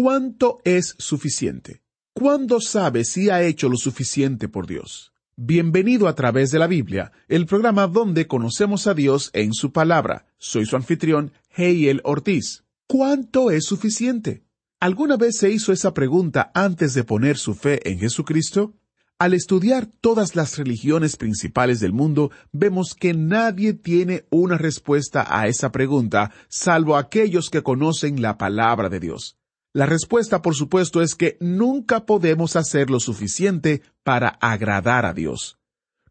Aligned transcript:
¿Cuánto 0.00 0.60
es 0.62 0.94
suficiente? 1.00 1.82
¿Cuándo 2.12 2.60
sabe 2.60 3.04
si 3.04 3.30
ha 3.30 3.42
hecho 3.42 3.68
lo 3.68 3.76
suficiente 3.76 4.48
por 4.48 4.68
Dios? 4.68 5.12
Bienvenido 5.34 6.06
a 6.06 6.14
través 6.14 6.52
de 6.52 6.60
la 6.60 6.68
Biblia, 6.68 7.10
el 7.26 7.46
programa 7.46 7.88
donde 7.88 8.28
conocemos 8.28 8.86
a 8.86 8.94
Dios 8.94 9.30
en 9.32 9.52
su 9.52 9.72
palabra. 9.72 10.28
Soy 10.38 10.66
su 10.66 10.76
anfitrión, 10.76 11.32
Heiel 11.50 12.00
Ortiz. 12.04 12.62
¿Cuánto 12.86 13.50
es 13.50 13.64
suficiente? 13.64 14.44
¿Alguna 14.78 15.16
vez 15.16 15.36
se 15.36 15.50
hizo 15.50 15.72
esa 15.72 15.92
pregunta 15.94 16.52
antes 16.54 16.94
de 16.94 17.02
poner 17.02 17.36
su 17.36 17.56
fe 17.56 17.80
en 17.90 17.98
Jesucristo? 17.98 18.76
Al 19.18 19.34
estudiar 19.34 19.86
todas 19.86 20.36
las 20.36 20.58
religiones 20.58 21.16
principales 21.16 21.80
del 21.80 21.92
mundo, 21.92 22.30
vemos 22.52 22.94
que 22.94 23.14
nadie 23.14 23.74
tiene 23.74 24.26
una 24.30 24.58
respuesta 24.58 25.26
a 25.28 25.48
esa 25.48 25.72
pregunta, 25.72 26.30
salvo 26.46 26.96
aquellos 26.96 27.50
que 27.50 27.64
conocen 27.64 28.22
la 28.22 28.38
palabra 28.38 28.88
de 28.88 29.00
Dios. 29.00 29.38
La 29.72 29.86
respuesta, 29.86 30.40
por 30.40 30.54
supuesto, 30.54 31.02
es 31.02 31.14
que 31.14 31.36
nunca 31.40 32.06
podemos 32.06 32.56
hacer 32.56 32.90
lo 32.90 33.00
suficiente 33.00 33.82
para 34.02 34.28
agradar 34.28 35.04
a 35.04 35.12
Dios. 35.12 35.58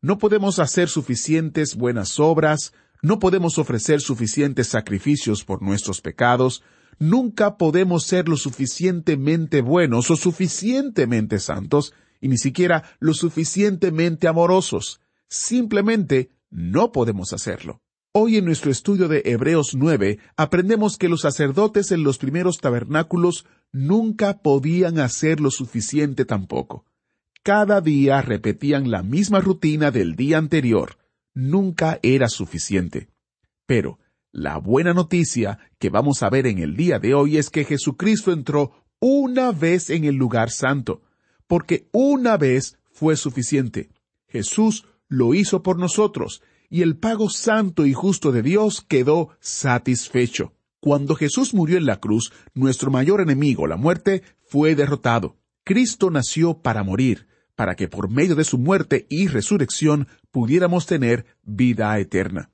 No 0.02 0.20
podemos 0.20 0.60
hacer 0.60 0.90
suficientes 0.90 1.76
buenas 1.76 2.20
obras, 2.20 2.74
no 3.02 3.20
podemos 3.20 3.58
ofrecer 3.58 4.02
suficientes 4.02 4.68
sacrificios 4.68 5.44
por 5.44 5.62
nuestros 5.62 6.02
pecados, 6.02 6.64
nunca 7.00 7.58
podemos 7.58 8.06
ser 8.06 8.30
lo 8.30 8.38
suficientemente 8.38 9.62
buenos 9.62 10.12
o 10.12 10.16
suficientemente 10.16 11.40
santos, 11.40 11.94
y 12.22 12.28
ni 12.28 12.38
siquiera 12.38 12.84
lo 13.00 13.14
suficientemente 13.14 14.28
amorosos. 14.28 15.02
Simplemente 15.28 16.32
no 16.50 16.92
podemos 16.92 17.34
hacerlo. 17.34 17.82
Hoy 18.20 18.38
en 18.38 18.46
nuestro 18.46 18.72
estudio 18.72 19.08
de 19.08 19.22
Hebreos 19.26 19.76
9 19.76 20.18
aprendemos 20.38 20.98
que 20.98 21.08
los 21.08 21.22
sacerdotes 21.22 21.92
en 21.92 22.02
los 22.04 22.18
primeros 22.18 22.58
tabernáculos 22.58 23.46
nunca 23.72 24.40
podían 24.40 24.98
hacer 24.98 25.40
lo 25.40 25.52
suficiente 25.52 26.26
tampoco. 26.26 26.84
Cada 27.44 27.80
día 27.80 28.24
repetían 28.24 28.90
la 28.90 29.04
misma 29.04 29.40
rutina 29.40 29.92
del 29.92 30.16
día 30.16 30.40
anterior. 30.40 30.98
Nunca 31.36 32.00
era 32.02 32.28
suficiente. 32.28 33.08
Pero 33.68 34.00
la 34.32 34.58
buena 34.58 34.96
noticia 34.96 35.60
que 35.78 35.92
vamos 35.92 36.24
a 36.24 36.32
ver 36.32 36.48
en 36.48 36.58
el 36.58 36.76
día 36.76 36.98
de 36.98 37.14
hoy 37.14 37.38
es 37.38 37.52
que 37.52 37.66
Jesucristo 37.66 38.32
entró 38.32 38.84
una 39.00 39.52
vez 39.52 39.92
en 39.92 40.06
el 40.06 40.16
lugar 40.16 40.50
santo, 40.50 41.04
porque 41.46 41.88
una 41.92 42.36
vez 42.36 42.80
fue 42.90 43.16
suficiente. 43.16 43.92
Jesús 44.28 44.88
lo 45.08 45.36
hizo 45.36 45.62
por 45.62 45.78
nosotros, 45.78 46.42
y 46.70 46.82
el 46.82 46.98
pago 46.98 47.30
santo 47.30 47.86
y 47.86 47.94
justo 47.94 48.32
de 48.32 48.42
Dios 48.42 48.86
quedó 48.88 49.30
satisfecho. 49.40 50.54
Cuando 50.80 51.16
Jesús 51.16 51.54
murió 51.54 51.78
en 51.78 51.86
la 51.86 52.00
cruz, 52.00 52.32
nuestro 52.54 52.92
mayor 52.92 53.22
enemigo, 53.22 53.68
la 53.68 53.78
muerte, 53.78 54.24
fue 54.46 54.76
derrotado. 54.76 55.38
Cristo 55.64 56.10
nació 56.12 56.62
para 56.62 56.84
morir, 56.84 57.28
para 57.56 57.76
que 57.76 57.88
por 57.88 58.10
medio 58.10 58.36
de 58.36 58.44
su 58.44 58.58
muerte 58.58 59.08
y 59.10 59.28
resurrección 59.28 60.08
pudiéramos 60.32 60.86
tener 60.86 61.26
vida 61.44 61.98
eterna. 62.00 62.52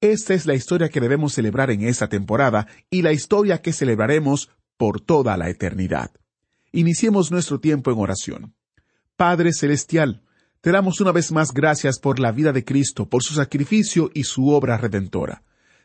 Esta 0.00 0.34
es 0.34 0.46
la 0.46 0.54
historia 0.54 0.88
que 0.88 1.00
debemos 1.00 1.34
celebrar 1.34 1.70
en 1.70 1.82
esta 1.82 2.08
temporada 2.08 2.66
y 2.90 3.02
la 3.02 3.12
historia 3.12 3.62
que 3.62 3.72
celebraremos 3.72 4.50
por 4.76 5.00
toda 5.00 5.36
la 5.36 5.48
eternidad. 5.48 6.10
Iniciemos 6.72 7.30
nuestro 7.30 7.60
tiempo 7.60 7.92
en 7.92 7.98
oración. 7.98 8.54
Padre 9.16 9.52
Celestial, 9.52 10.22
te 10.62 10.70
damos 10.70 11.00
una 11.00 11.10
vez 11.10 11.32
más 11.32 11.52
gracias 11.52 11.98
por 11.98 12.20
la 12.20 12.30
vida 12.30 12.52
de 12.52 12.64
Cristo, 12.64 13.06
por 13.06 13.24
su 13.24 13.34
sacrificio 13.34 14.12
y 14.14 14.22
su 14.22 14.50
obra 14.50 14.78
redentora. 14.78 15.42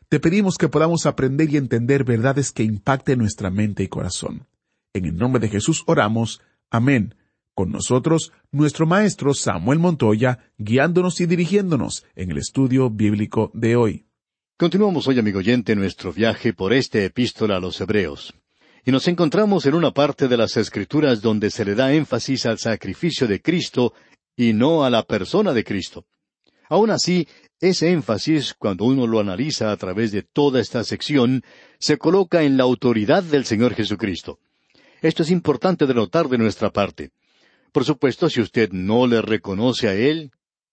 Te 0.08 0.20
pedimos 0.20 0.56
que 0.56 0.68
podamos 0.68 1.04
aprender 1.04 1.52
y 1.52 1.56
entender 1.56 2.04
verdades 2.04 2.52
que 2.52 2.62
impacten 2.62 3.18
nuestra 3.18 3.50
mente 3.50 3.82
y 3.82 3.88
corazón. 3.88 4.46
En 4.94 5.04
el 5.04 5.16
nombre 5.16 5.40
de 5.40 5.48
Jesús 5.48 5.82
oramos. 5.86 6.40
Amén. 6.70 7.16
Con 7.54 7.72
nosotros, 7.72 8.32
nuestro 8.52 8.86
maestro 8.86 9.34
Samuel 9.34 9.80
Montoya, 9.80 10.52
guiándonos 10.58 11.20
y 11.20 11.26
dirigiéndonos 11.26 12.04
en 12.14 12.30
el 12.30 12.38
estudio 12.38 12.88
bíblico 12.88 13.50
de 13.54 13.74
hoy. 13.74 14.06
Continuamos 14.56 15.08
hoy, 15.08 15.18
amigo 15.18 15.40
oyente, 15.40 15.74
nuestro 15.74 16.12
viaje 16.12 16.52
por 16.52 16.72
esta 16.72 17.02
epístola 17.02 17.56
a 17.56 17.60
los 17.60 17.80
Hebreos. 17.80 18.32
Y 18.84 18.92
nos 18.92 19.08
encontramos 19.08 19.66
en 19.66 19.74
una 19.74 19.90
parte 19.90 20.28
de 20.28 20.36
las 20.36 20.56
Escrituras 20.56 21.20
donde 21.20 21.50
se 21.50 21.64
le 21.64 21.74
da 21.74 21.92
énfasis 21.92 22.46
al 22.46 22.58
sacrificio 22.58 23.26
de 23.26 23.42
Cristo 23.42 23.92
y 24.38 24.52
no 24.52 24.84
a 24.84 24.88
la 24.88 25.02
persona 25.02 25.52
de 25.52 25.64
Cristo. 25.64 26.06
Aún 26.68 26.90
así, 26.90 27.26
ese 27.60 27.90
énfasis, 27.90 28.54
cuando 28.54 28.84
uno 28.84 29.08
lo 29.08 29.18
analiza 29.18 29.72
a 29.72 29.76
través 29.76 30.12
de 30.12 30.22
toda 30.22 30.60
esta 30.60 30.84
sección, 30.84 31.42
se 31.80 31.98
coloca 31.98 32.44
en 32.44 32.56
la 32.56 32.62
autoridad 32.62 33.24
del 33.24 33.44
Señor 33.44 33.74
Jesucristo. 33.74 34.38
Esto 35.02 35.24
es 35.24 35.32
importante 35.32 35.86
de 35.86 35.94
notar 35.94 36.28
de 36.28 36.38
nuestra 36.38 36.70
parte. 36.70 37.10
Por 37.72 37.84
supuesto, 37.84 38.30
si 38.30 38.40
usted 38.40 38.70
no 38.70 39.08
le 39.08 39.22
reconoce 39.22 39.88
a 39.88 39.94
Él, 39.94 40.30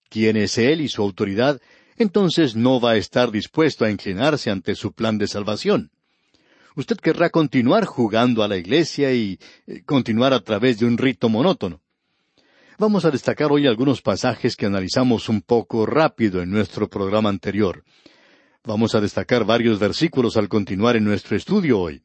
quién 0.10 0.38
es 0.38 0.60
Él 0.60 0.80
y 0.80 0.88
su 0.88 1.02
autoridad, 1.02 1.60
entonces 1.98 2.56
no 2.56 2.80
va 2.80 2.92
a 2.92 2.98
estar 2.98 3.32
dispuesto 3.32 3.84
a 3.84 3.90
inclinarse 3.90 4.52
ante 4.52 4.76
su 4.76 4.92
plan 4.94 5.18
de 5.18 5.28
salvación. 5.28 5.90
Usted 6.76 6.98
querrá 6.98 7.32
continuar 7.32 7.86
jugando 7.86 8.44
a 8.44 8.48
la 8.48 8.58
iglesia 8.58 9.12
y 9.14 9.40
eh, 9.66 9.82
continuar 9.86 10.34
a 10.34 10.42
través 10.42 10.78
de 10.78 10.86
un 10.86 11.00
rito 11.00 11.30
monótono. 11.30 11.82
Vamos 12.78 13.06
a 13.06 13.12
destacar 13.12 13.54
hoy 13.54 13.68
algunos 13.68 14.02
pasajes 14.02 14.58
que 14.58 14.66
analizamos 14.66 15.30
un 15.30 15.42
poco 15.42 15.86
rápido 15.86 16.42
en 16.42 16.52
nuestro 16.52 16.90
programa 16.90 17.30
anterior. 17.30 17.86
Vamos 18.66 18.96
a 18.96 19.00
destacar 19.00 19.46
varios 19.46 19.80
versículos 19.80 20.36
al 20.36 20.50
continuar 20.50 20.98
en 20.98 21.06
nuestro 21.06 21.38
estudio 21.38 21.80
hoy. 21.80 22.04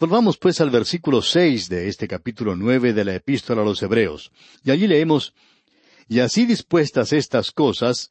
Volvamos 0.00 0.36
pues 0.36 0.60
al 0.60 0.70
versículo 0.70 1.22
seis 1.22 1.68
de 1.68 1.86
este 1.86 2.08
capítulo 2.08 2.56
nueve 2.56 2.92
de 2.92 3.04
la 3.04 3.14
Epístola 3.14 3.62
a 3.62 3.64
los 3.64 3.80
Hebreos, 3.82 4.32
y 4.64 4.72
allí 4.72 4.88
leemos 4.88 5.32
Y 6.08 6.18
así 6.18 6.44
dispuestas 6.44 7.12
estas 7.12 7.52
cosas, 7.52 8.10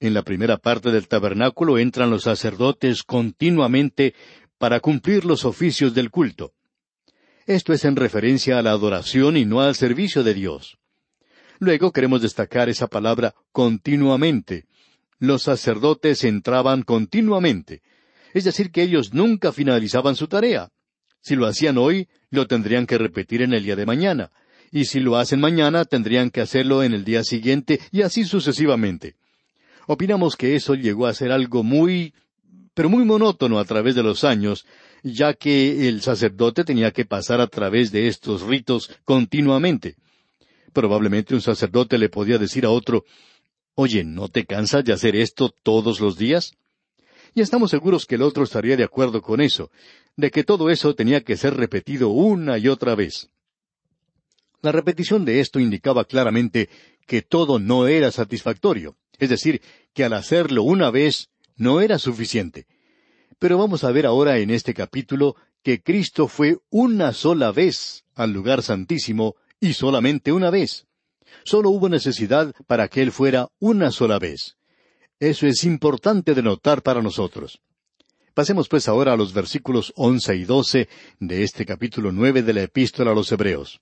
en 0.00 0.14
la 0.14 0.22
primera 0.22 0.56
parte 0.56 0.90
del 0.90 1.06
tabernáculo 1.06 1.78
entran 1.78 2.10
los 2.10 2.24
sacerdotes 2.24 3.04
continuamente 3.04 4.14
para 4.58 4.80
cumplir 4.80 5.24
los 5.24 5.44
oficios 5.44 5.94
del 5.94 6.10
culto. 6.10 6.54
Esto 7.46 7.72
es 7.72 7.84
en 7.84 7.94
referencia 7.94 8.58
a 8.58 8.62
la 8.62 8.72
adoración 8.72 9.36
y 9.36 9.44
no 9.44 9.60
al 9.60 9.76
servicio 9.76 10.24
de 10.24 10.34
Dios. 10.34 10.80
Luego 11.60 11.92
queremos 11.92 12.22
destacar 12.22 12.70
esa 12.70 12.86
palabra 12.86 13.34
continuamente. 13.52 14.64
Los 15.18 15.42
sacerdotes 15.42 16.24
entraban 16.24 16.82
continuamente. 16.82 17.82
Es 18.32 18.44
decir, 18.44 18.70
que 18.70 18.82
ellos 18.82 19.12
nunca 19.12 19.52
finalizaban 19.52 20.16
su 20.16 20.26
tarea. 20.26 20.70
Si 21.20 21.36
lo 21.36 21.46
hacían 21.46 21.76
hoy, 21.76 22.08
lo 22.30 22.46
tendrían 22.46 22.86
que 22.86 22.96
repetir 22.96 23.42
en 23.42 23.52
el 23.52 23.62
día 23.62 23.76
de 23.76 23.84
mañana. 23.84 24.30
Y 24.72 24.86
si 24.86 25.00
lo 25.00 25.16
hacen 25.16 25.38
mañana, 25.38 25.84
tendrían 25.84 26.30
que 26.30 26.40
hacerlo 26.40 26.82
en 26.82 26.94
el 26.94 27.04
día 27.04 27.24
siguiente, 27.24 27.78
y 27.92 28.02
así 28.02 28.24
sucesivamente. 28.24 29.16
Opinamos 29.86 30.36
que 30.36 30.54
eso 30.54 30.74
llegó 30.74 31.06
a 31.06 31.14
ser 31.14 31.30
algo 31.30 31.62
muy, 31.62 32.14
pero 32.72 32.88
muy 32.88 33.04
monótono 33.04 33.58
a 33.58 33.64
través 33.66 33.94
de 33.94 34.02
los 34.02 34.24
años, 34.24 34.64
ya 35.02 35.34
que 35.34 35.88
el 35.88 36.00
sacerdote 36.00 36.64
tenía 36.64 36.92
que 36.92 37.04
pasar 37.04 37.42
a 37.42 37.48
través 37.48 37.92
de 37.92 38.08
estos 38.08 38.42
ritos 38.42 38.90
continuamente. 39.04 39.96
Probablemente 40.72 41.34
un 41.34 41.40
sacerdote 41.40 41.98
le 41.98 42.08
podía 42.08 42.38
decir 42.38 42.64
a 42.64 42.70
otro, 42.70 43.04
Oye, 43.74 44.04
¿no 44.04 44.28
te 44.28 44.44
cansas 44.44 44.84
de 44.84 44.92
hacer 44.92 45.16
esto 45.16 45.54
todos 45.62 46.00
los 46.00 46.18
días? 46.18 46.52
Y 47.34 47.40
estamos 47.40 47.70
seguros 47.70 48.04
que 48.04 48.16
el 48.16 48.22
otro 48.22 48.44
estaría 48.44 48.76
de 48.76 48.84
acuerdo 48.84 49.22
con 49.22 49.40
eso, 49.40 49.70
de 50.16 50.30
que 50.30 50.44
todo 50.44 50.70
eso 50.70 50.94
tenía 50.94 51.22
que 51.22 51.36
ser 51.36 51.56
repetido 51.56 52.08
una 52.08 52.58
y 52.58 52.68
otra 52.68 52.94
vez. 52.94 53.30
La 54.62 54.72
repetición 54.72 55.24
de 55.24 55.40
esto 55.40 55.60
indicaba 55.60 56.04
claramente 56.04 56.68
que 57.06 57.22
todo 57.22 57.58
no 57.58 57.86
era 57.86 58.10
satisfactorio, 58.10 58.96
es 59.18 59.30
decir, 59.30 59.62
que 59.94 60.04
al 60.04 60.12
hacerlo 60.12 60.62
una 60.62 60.90
vez 60.90 61.30
no 61.56 61.80
era 61.80 61.98
suficiente. 61.98 62.66
Pero 63.38 63.56
vamos 63.56 63.84
a 63.84 63.92
ver 63.92 64.04
ahora 64.04 64.38
en 64.38 64.50
este 64.50 64.74
capítulo 64.74 65.36
que 65.62 65.80
Cristo 65.80 66.28
fue 66.28 66.58
una 66.68 67.12
sola 67.12 67.52
vez 67.52 68.04
al 68.14 68.32
lugar 68.32 68.62
santísimo 68.62 69.36
y 69.60 69.74
solamente 69.74 70.32
una 70.32 70.50
vez. 70.50 70.86
Solo 71.44 71.70
hubo 71.70 71.88
necesidad 71.88 72.54
para 72.66 72.88
que 72.88 73.02
Él 73.02 73.12
fuera 73.12 73.48
una 73.58 73.92
sola 73.92 74.18
vez. 74.18 74.56
Eso 75.20 75.46
es 75.46 75.64
importante 75.64 76.34
de 76.34 76.42
notar 76.42 76.82
para 76.82 77.02
nosotros. 77.02 77.60
Pasemos 78.34 78.68
pues 78.68 78.88
ahora 78.88 79.12
a 79.12 79.16
los 79.16 79.32
versículos 79.32 79.92
once 79.96 80.34
y 80.34 80.44
doce 80.44 80.88
de 81.18 81.42
este 81.42 81.66
capítulo 81.66 82.10
nueve 82.12 82.42
de 82.42 82.54
la 82.54 82.62
Epístola 82.62 83.10
a 83.10 83.14
los 83.14 83.30
Hebreos. 83.30 83.80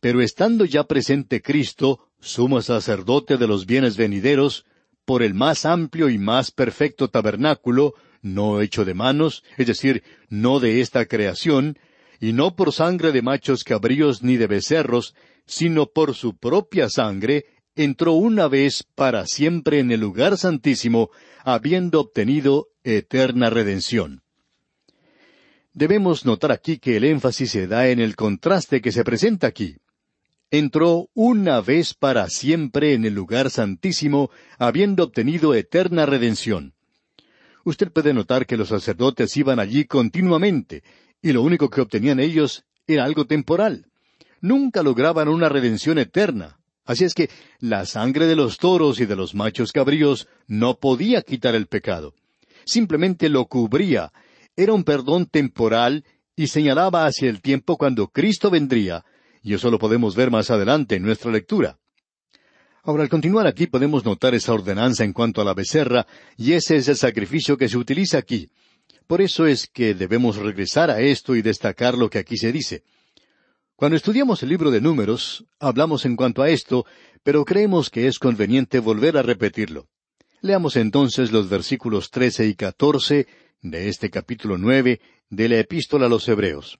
Pero 0.00 0.22
estando 0.22 0.64
ya 0.64 0.84
presente 0.84 1.42
Cristo, 1.42 2.08
sumo 2.20 2.62
sacerdote 2.62 3.36
de 3.36 3.46
los 3.46 3.66
bienes 3.66 3.96
venideros, 3.96 4.64
por 5.04 5.22
el 5.22 5.34
más 5.34 5.64
amplio 5.64 6.08
y 6.08 6.18
más 6.18 6.52
perfecto 6.52 7.08
tabernáculo, 7.08 7.94
no 8.22 8.60
hecho 8.60 8.84
de 8.84 8.94
manos, 8.94 9.42
es 9.56 9.66
decir, 9.66 10.04
no 10.28 10.60
de 10.60 10.80
esta 10.80 11.06
creación, 11.06 11.78
y 12.20 12.32
no 12.34 12.54
por 12.54 12.72
sangre 12.72 13.12
de 13.12 13.22
machos 13.22 13.64
cabríos 13.64 14.22
ni 14.22 14.36
de 14.36 14.46
becerros, 14.46 15.14
sino 15.46 15.86
por 15.86 16.14
su 16.14 16.36
propia 16.36 16.88
sangre, 16.90 17.46
entró 17.74 18.12
una 18.12 18.46
vez 18.46 18.84
para 18.94 19.26
siempre 19.26 19.78
en 19.80 19.90
el 19.90 20.00
lugar 20.00 20.36
santísimo, 20.36 21.10
habiendo 21.44 22.00
obtenido 22.00 22.68
eterna 22.84 23.48
redención. 23.48 24.22
Debemos 25.72 26.26
notar 26.26 26.52
aquí 26.52 26.78
que 26.78 26.96
el 26.96 27.04
énfasis 27.04 27.52
se 27.52 27.66
da 27.66 27.88
en 27.88 28.00
el 28.00 28.16
contraste 28.16 28.82
que 28.82 28.92
se 28.92 29.04
presenta 29.04 29.46
aquí. 29.46 29.76
Entró 30.50 31.08
una 31.14 31.60
vez 31.60 31.94
para 31.94 32.28
siempre 32.28 32.92
en 32.92 33.04
el 33.04 33.14
lugar 33.14 33.50
santísimo, 33.50 34.30
habiendo 34.58 35.04
obtenido 35.04 35.54
eterna 35.54 36.06
redención. 36.06 36.74
Usted 37.64 37.92
puede 37.92 38.12
notar 38.12 38.46
que 38.46 38.56
los 38.56 38.68
sacerdotes 38.68 39.36
iban 39.36 39.60
allí 39.60 39.84
continuamente, 39.84 40.82
y 41.22 41.32
lo 41.32 41.42
único 41.42 41.68
que 41.68 41.80
obtenían 41.80 42.20
ellos 42.20 42.64
era 42.86 43.04
algo 43.04 43.26
temporal. 43.26 43.86
Nunca 44.40 44.82
lograban 44.82 45.28
una 45.28 45.48
redención 45.48 45.98
eterna. 45.98 46.58
Así 46.84 47.04
es 47.04 47.14
que 47.14 47.30
la 47.60 47.84
sangre 47.86 48.26
de 48.26 48.36
los 48.36 48.56
toros 48.56 49.00
y 49.00 49.06
de 49.06 49.16
los 49.16 49.34
machos 49.34 49.70
cabríos 49.70 50.28
no 50.46 50.78
podía 50.78 51.22
quitar 51.22 51.54
el 51.54 51.66
pecado. 51.66 52.14
Simplemente 52.64 53.28
lo 53.28 53.46
cubría. 53.46 54.12
Era 54.56 54.72
un 54.72 54.82
perdón 54.82 55.26
temporal 55.26 56.04
y 56.34 56.48
señalaba 56.48 57.06
hacia 57.06 57.28
el 57.28 57.42
tiempo 57.42 57.76
cuando 57.76 58.08
Cristo 58.08 58.50
vendría, 58.50 59.04
y 59.42 59.54
eso 59.54 59.70
lo 59.70 59.78
podemos 59.78 60.16
ver 60.16 60.30
más 60.30 60.50
adelante 60.50 60.96
en 60.96 61.02
nuestra 61.02 61.30
lectura. 61.30 61.78
Ahora, 62.82 63.02
al 63.02 63.10
continuar 63.10 63.46
aquí 63.46 63.66
podemos 63.66 64.04
notar 64.04 64.34
esa 64.34 64.54
ordenanza 64.54 65.04
en 65.04 65.12
cuanto 65.12 65.42
a 65.42 65.44
la 65.44 65.54
becerra, 65.54 66.06
y 66.36 66.52
ese 66.52 66.76
es 66.76 66.88
el 66.88 66.96
sacrificio 66.96 67.58
que 67.58 67.68
se 67.68 67.76
utiliza 67.76 68.18
aquí. 68.18 68.48
Por 69.10 69.22
eso 69.22 69.44
es 69.48 69.66
que 69.66 69.92
debemos 69.92 70.36
regresar 70.36 70.88
a 70.88 71.00
esto 71.00 71.34
y 71.34 71.42
destacar 71.42 71.98
lo 71.98 72.08
que 72.08 72.20
aquí 72.20 72.36
se 72.36 72.52
dice. 72.52 72.84
Cuando 73.74 73.96
estudiamos 73.96 74.40
el 74.44 74.50
libro 74.50 74.70
de 74.70 74.80
números, 74.80 75.44
hablamos 75.58 76.04
en 76.06 76.14
cuanto 76.14 76.42
a 76.42 76.48
esto, 76.48 76.86
pero 77.24 77.44
creemos 77.44 77.90
que 77.90 78.06
es 78.06 78.20
conveniente 78.20 78.78
volver 78.78 79.18
a 79.18 79.22
repetirlo. 79.22 79.88
Leamos 80.42 80.76
entonces 80.76 81.32
los 81.32 81.48
versículos 81.48 82.12
trece 82.12 82.46
y 82.46 82.54
catorce 82.54 83.26
de 83.62 83.88
este 83.88 84.10
capítulo 84.10 84.58
nueve 84.58 85.00
de 85.28 85.48
la 85.48 85.58
Epístola 85.58 86.06
a 86.06 86.08
los 86.08 86.28
Hebreos. 86.28 86.78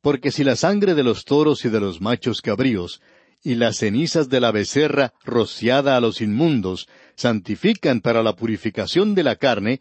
Porque 0.00 0.30
si 0.30 0.44
la 0.44 0.54
sangre 0.54 0.94
de 0.94 1.02
los 1.02 1.24
toros 1.24 1.64
y 1.64 1.70
de 1.70 1.80
los 1.80 2.00
machos 2.00 2.40
cabríos 2.40 3.02
y 3.42 3.56
las 3.56 3.78
cenizas 3.78 4.28
de 4.28 4.38
la 4.38 4.52
becerra 4.52 5.12
rociada 5.24 5.96
a 5.96 6.00
los 6.00 6.20
inmundos 6.20 6.86
santifican 7.16 8.00
para 8.00 8.22
la 8.22 8.36
purificación 8.36 9.16
de 9.16 9.24
la 9.24 9.34
carne, 9.34 9.80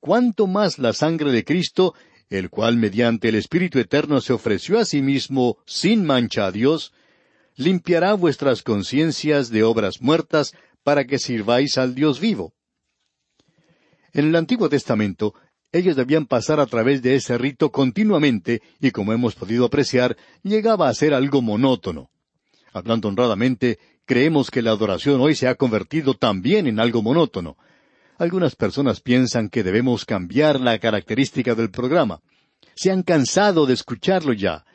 cuánto 0.00 0.46
más 0.46 0.78
la 0.78 0.92
sangre 0.92 1.30
de 1.30 1.44
Cristo, 1.44 1.94
el 2.28 2.50
cual 2.50 2.76
mediante 2.76 3.28
el 3.28 3.34
Espíritu 3.34 3.78
Eterno 3.78 4.20
se 4.20 4.32
ofreció 4.32 4.78
a 4.78 4.84
sí 4.84 5.02
mismo 5.02 5.58
sin 5.66 6.04
mancha 6.04 6.46
a 6.46 6.52
Dios, 6.52 6.92
limpiará 7.56 8.14
vuestras 8.14 8.62
conciencias 8.62 9.50
de 9.50 9.62
obras 9.62 10.00
muertas 10.00 10.54
para 10.82 11.04
que 11.04 11.18
sirváis 11.18 11.76
al 11.76 11.94
Dios 11.94 12.20
vivo. 12.20 12.54
En 14.12 14.26
el 14.26 14.36
Antiguo 14.36 14.68
Testamento, 14.68 15.34
ellos 15.72 15.94
debían 15.94 16.26
pasar 16.26 16.58
a 16.58 16.66
través 16.66 17.00
de 17.02 17.14
ese 17.14 17.38
rito 17.38 17.70
continuamente 17.70 18.60
y 18.80 18.90
como 18.90 19.12
hemos 19.12 19.36
podido 19.36 19.66
apreciar, 19.66 20.16
llegaba 20.42 20.88
a 20.88 20.94
ser 20.94 21.14
algo 21.14 21.42
monótono. 21.42 22.10
Hablando 22.72 23.08
honradamente, 23.08 23.78
creemos 24.04 24.50
que 24.50 24.62
la 24.62 24.72
adoración 24.72 25.20
hoy 25.20 25.34
se 25.34 25.46
ha 25.46 25.54
convertido 25.54 26.14
también 26.14 26.66
en 26.66 26.80
algo 26.80 27.02
monótono. 27.02 27.56
Algunas 28.20 28.54
personas 28.54 29.00
piensan 29.00 29.48
que 29.48 29.62
debemos 29.62 30.04
cambiar 30.04 30.60
la 30.60 30.78
característica 30.78 31.54
del 31.54 31.70
programa. 31.70 32.20
Se 32.74 32.90
han 32.90 33.02
cansado 33.02 33.64
de 33.64 33.72
escucharlo 33.72 34.34
ya. 34.34 34.66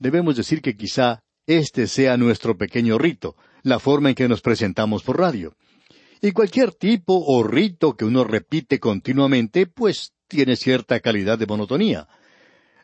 Debemos 0.00 0.34
decir 0.34 0.60
que 0.60 0.76
quizá 0.76 1.22
este 1.46 1.86
sea 1.86 2.16
nuestro 2.16 2.58
pequeño 2.58 2.98
rito, 2.98 3.36
la 3.62 3.78
forma 3.78 4.08
en 4.08 4.16
que 4.16 4.26
nos 4.26 4.40
presentamos 4.40 5.04
por 5.04 5.20
radio. 5.20 5.54
Y 6.20 6.32
cualquier 6.32 6.72
tipo 6.72 7.22
o 7.24 7.44
rito 7.44 7.96
que 7.96 8.04
uno 8.04 8.24
repite 8.24 8.80
continuamente, 8.80 9.68
pues 9.68 10.12
tiene 10.26 10.56
cierta 10.56 10.98
calidad 10.98 11.38
de 11.38 11.46
monotonía. 11.46 12.08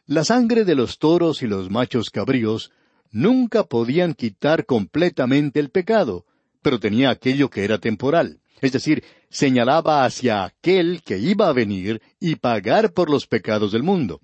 La 0.06 0.22
sangre 0.22 0.64
de 0.64 0.76
los 0.76 0.98
toros 0.98 1.42
y 1.42 1.48
los 1.48 1.70
machos 1.70 2.10
cabríos 2.10 2.70
nunca 3.10 3.64
podían 3.64 4.14
quitar 4.14 4.64
completamente 4.64 5.58
el 5.58 5.70
pecado, 5.70 6.24
pero 6.62 6.78
tenía 6.78 7.10
aquello 7.10 7.50
que 7.50 7.64
era 7.64 7.78
temporal, 7.78 8.38
es 8.60 8.72
decir, 8.72 9.04
señalaba 9.30 10.04
hacia 10.04 10.44
aquel 10.44 11.02
que 11.02 11.18
iba 11.18 11.48
a 11.48 11.52
venir 11.52 12.02
y 12.20 12.36
pagar 12.36 12.92
por 12.92 13.10
los 13.10 13.26
pecados 13.26 13.72
del 13.72 13.82
mundo. 13.82 14.20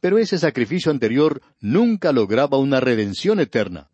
Pero 0.00 0.18
ese 0.18 0.38
sacrificio 0.38 0.90
anterior 0.90 1.42
nunca 1.60 2.12
lograba 2.12 2.58
una 2.58 2.80
redención 2.80 3.40
eterna. 3.40 3.90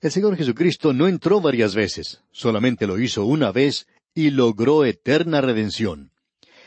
El 0.00 0.10
Señor 0.10 0.36
Jesucristo 0.36 0.92
no 0.92 1.06
entró 1.06 1.40
varias 1.40 1.74
veces, 1.74 2.22
solamente 2.32 2.86
lo 2.86 2.98
hizo 2.98 3.24
una 3.24 3.52
vez 3.52 3.86
y 4.14 4.30
logró 4.30 4.84
eterna 4.84 5.40
redención. 5.40 6.10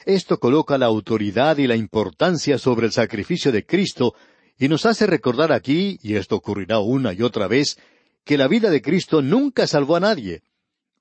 Esto 0.06 0.40
coloca 0.40 0.78
la 0.78 0.86
autoridad 0.86 1.58
y 1.58 1.68
la 1.68 1.76
importancia 1.76 2.58
sobre 2.58 2.86
el 2.86 2.92
sacrificio 2.92 3.52
de 3.52 3.66
Cristo 3.66 4.14
y 4.58 4.68
nos 4.68 4.86
hace 4.86 5.06
recordar 5.06 5.52
aquí, 5.52 6.00
y 6.02 6.16
esto 6.16 6.36
ocurrirá 6.36 6.80
una 6.80 7.14
y 7.14 7.22
otra 7.22 7.48
vez, 7.48 7.78
que 8.24 8.38
la 8.38 8.48
vida 8.48 8.70
de 8.70 8.82
Cristo 8.82 9.22
nunca 9.22 9.68
salvó 9.68 9.96
a 9.96 10.00
nadie. 10.00 10.44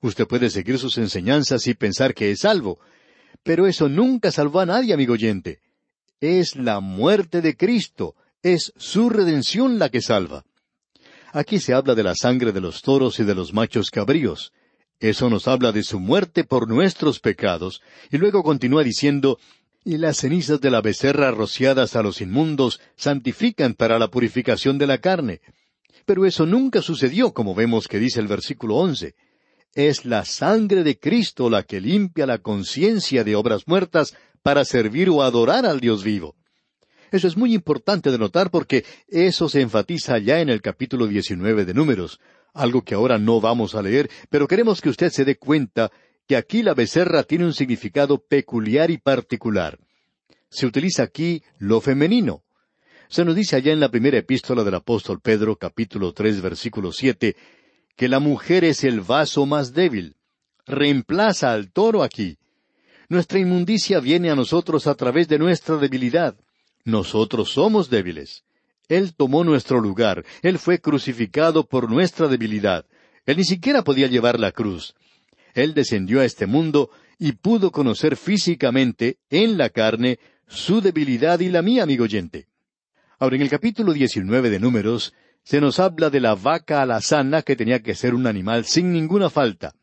Usted 0.04 0.26
puede 0.26 0.50
seguir 0.50 0.78
sus 0.78 0.98
enseñanzas 0.98 1.66
y 1.66 1.72
pensar 1.72 2.12
que 2.12 2.30
es 2.30 2.40
salvo, 2.40 2.78
pero 3.42 3.66
eso 3.66 3.88
nunca 3.88 4.30
salvó 4.30 4.60
a 4.60 4.66
nadie, 4.66 4.92
amigo 4.92 5.14
oyente. 5.14 5.60
Es 6.20 6.56
la 6.56 6.80
muerte 6.80 7.40
de 7.40 7.56
Cristo, 7.56 8.14
es 8.42 8.74
su 8.76 9.08
redención 9.08 9.78
la 9.78 9.88
que 9.88 10.02
salva. 10.02 10.44
Aquí 11.32 11.58
se 11.58 11.72
habla 11.72 11.94
de 11.94 12.02
la 12.02 12.14
sangre 12.14 12.52
de 12.52 12.60
los 12.60 12.82
toros 12.82 13.18
y 13.18 13.24
de 13.24 13.34
los 13.34 13.54
machos 13.54 13.90
cabríos. 13.90 14.52
Eso 15.00 15.30
nos 15.30 15.48
habla 15.48 15.72
de 15.72 15.82
su 15.82 15.98
muerte 15.98 16.44
por 16.44 16.68
nuestros 16.68 17.18
pecados, 17.18 17.80
y 18.10 18.18
luego 18.18 18.42
continúa 18.42 18.84
diciendo, 18.84 19.38
y 19.86 19.96
las 19.96 20.18
cenizas 20.18 20.60
de 20.60 20.70
la 20.70 20.82
becerra 20.82 21.30
rociadas 21.30 21.96
a 21.96 22.02
los 22.02 22.20
inmundos 22.20 22.78
santifican 22.94 23.72
para 23.72 23.98
la 23.98 24.08
purificación 24.08 24.76
de 24.76 24.86
la 24.86 24.98
carne. 24.98 25.40
Pero 26.05 26.26
eso 26.26 26.44
nunca 26.44 26.82
sucedió, 26.82 27.32
como 27.32 27.55
vemos 27.55 27.88
que 27.88 27.98
dice 27.98 28.20
el 28.20 28.29
versículo 28.29 28.76
once. 28.76 29.14
Es 29.74 30.04
la 30.04 30.24
sangre 30.24 30.84
de 30.84 30.98
Cristo 30.98 31.50
la 31.50 31.64
que 31.64 31.81
limpia 31.81 32.26
la 32.26 32.38
conciencia 32.38 33.24
de 33.24 33.34
obras 33.34 33.66
muertas 33.66 34.16
para 34.43 34.64
servir 34.64 35.10
o 35.10 35.22
adorar 35.22 35.66
al 35.66 35.81
Dios 35.81 36.04
vivo. 36.04 36.36
Eso 37.10 37.26
es 37.26 37.36
muy 37.36 37.54
importante 37.54 38.10
de 38.10 38.19
notar 38.19 38.50
porque 38.50 38.84
eso 39.08 39.48
se 39.48 39.60
enfatiza 39.60 40.19
ya 40.19 40.40
en 40.40 40.48
el 40.48 40.62
capítulo 40.62 41.06
19 41.06 41.64
de 41.64 41.74
Números, 41.74 42.20
algo 42.52 42.82
que 42.82 42.94
ahora 42.94 43.19
no 43.19 43.40
vamos 43.40 43.74
a 43.74 43.82
leer, 43.82 44.10
pero 44.31 44.46
queremos 44.46 44.81
que 44.81 44.90
usted 44.90 45.10
se 45.10 45.24
dé 45.24 45.36
cuenta 45.36 45.90
que 46.26 46.36
aquí 46.36 46.62
la 46.62 46.74
becerra 46.74 47.24
tiene 47.24 47.44
un 47.44 47.52
significado 47.52 48.19
peculiar 48.19 48.90
y 48.90 48.98
particular. 48.98 49.78
Se 50.50 50.66
utiliza 50.66 51.02
aquí 51.02 51.43
lo 51.58 51.81
femenino. 51.81 52.43
Se 53.08 53.24
nos 53.24 53.34
dice 53.34 53.56
allá 53.56 53.72
en 53.72 53.81
la 53.81 53.90
primera 53.90 54.19
epístola 54.19 54.64
del 54.64 54.74
apóstol 54.74 55.20
Pedro, 55.20 55.56
capítulo 55.56 56.12
tres, 56.12 56.40
versículo 56.40 56.93
siete, 56.93 57.36
que 57.96 58.08
la 58.08 58.20
mujer 58.20 58.65
es 58.65 58.84
el 58.84 59.01
vaso 59.01 59.46
más 59.46 59.72
débil. 59.72 60.17
Reemplaza 60.67 61.53
al 61.53 61.70
toro 61.70 62.03
aquí. 62.03 62.39
Nuestra 63.08 63.39
inmundicia 63.39 64.01
viene 64.01 64.31
a 64.31 64.34
nosotros 64.34 64.86
a 64.86 64.94
través 64.94 65.29
de 65.29 65.39
nuestra 65.39 65.77
debilidad. 65.77 66.36
Nosotros 66.84 67.51
somos 67.51 67.91
débiles. 67.91 68.44
Él 68.89 69.15
tomó 69.15 69.44
nuestro 69.44 69.81
lugar. 69.81 70.24
Él 70.43 70.58
fue 70.58 70.81
crucificado 70.81 71.67
por 71.67 71.91
nuestra 71.91 72.29
debilidad. 72.29 72.86
Él 73.27 73.39
ni 73.39 73.44
siquiera 73.44 73.82
podía 73.82 74.06
llevar 74.06 74.39
la 74.39 74.53
cruz. 74.53 74.94
Él 75.55 75.72
descendió 75.74 76.20
a 76.20 76.24
este 76.24 76.46
mundo 76.46 76.91
y 77.19 77.32
pudo 77.32 77.70
conocer 77.70 78.17
físicamente, 78.17 79.19
en 79.31 79.56
la 79.56 79.70
carne, 79.70 80.19
su 80.46 80.81
debilidad 80.81 81.41
y 81.41 81.48
la 81.48 81.63
mía, 81.63 81.84
amigo 81.84 82.05
oyente. 82.05 82.48
Ahora, 83.19 83.36
en 83.36 83.43
el 83.43 83.48
capítulo 83.48 83.93
19 83.93 84.51
de 84.51 84.60
Números, 84.60 85.15
se 85.44 85.60
nos 85.60 85.79
habla 85.79 86.10
de 86.10 86.20
la 86.20 86.34
vaca 86.34 86.82
alazana 86.82 87.43
que 87.43 87.56
tenía 87.56 87.82
que 87.82 87.94
ser 87.94 88.15
un 88.15 88.27
animal 88.27 88.65
sin 88.65 88.93
ninguna 88.93 89.31
falta. 89.31 89.74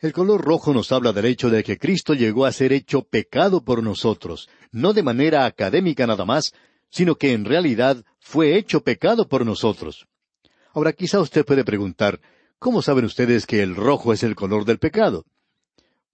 El 0.00 0.12
color 0.12 0.42
rojo 0.42 0.72
nos 0.72 0.92
habla 0.92 1.12
del 1.12 1.26
hecho 1.26 1.50
de 1.50 1.64
que 1.64 1.78
Cristo 1.78 2.14
llegó 2.14 2.46
a 2.46 2.52
ser 2.52 2.72
hecho 2.72 3.02
pecado 3.02 3.64
por 3.64 3.82
nosotros, 3.82 4.48
no 4.70 4.92
de 4.92 5.02
manera 5.02 5.44
académica 5.44 6.06
nada 6.06 6.24
más, 6.24 6.52
sino 6.90 7.16
que 7.16 7.32
en 7.32 7.44
realidad 7.44 8.04
fue 8.20 8.56
hecho 8.56 8.82
pecado 8.82 9.28
por 9.28 9.44
nosotros. 9.44 10.06
Ahora 10.72 10.92
quizá 10.92 11.20
usted 11.20 11.44
puede 11.44 11.64
preguntar, 11.64 12.20
¿Cómo 12.58 12.80
saben 12.80 13.04
ustedes 13.04 13.46
que 13.46 13.62
el 13.62 13.76
rojo 13.76 14.14
es 14.14 14.22
el 14.22 14.34
color 14.34 14.64
del 14.64 14.78
pecado? 14.78 15.26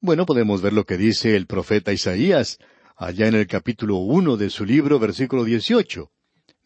Bueno, 0.00 0.26
podemos 0.26 0.60
ver 0.60 0.72
lo 0.72 0.84
que 0.84 0.96
dice 0.96 1.36
el 1.36 1.46
profeta 1.46 1.92
Isaías, 1.92 2.58
allá 2.96 3.28
en 3.28 3.36
el 3.36 3.46
capítulo 3.46 3.96
uno 3.98 4.36
de 4.36 4.50
su 4.50 4.64
libro, 4.64 4.98
versículo 4.98 5.44
dieciocho. 5.44 6.10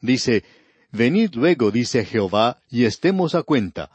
Dice, 0.01 0.45
Venid 0.93 1.35
luego, 1.35 1.71
dice 1.71 2.05
Jehová, 2.05 2.63
y 2.71 2.85
estemos 2.85 3.35
a 3.35 3.43
cuenta. 3.43 3.91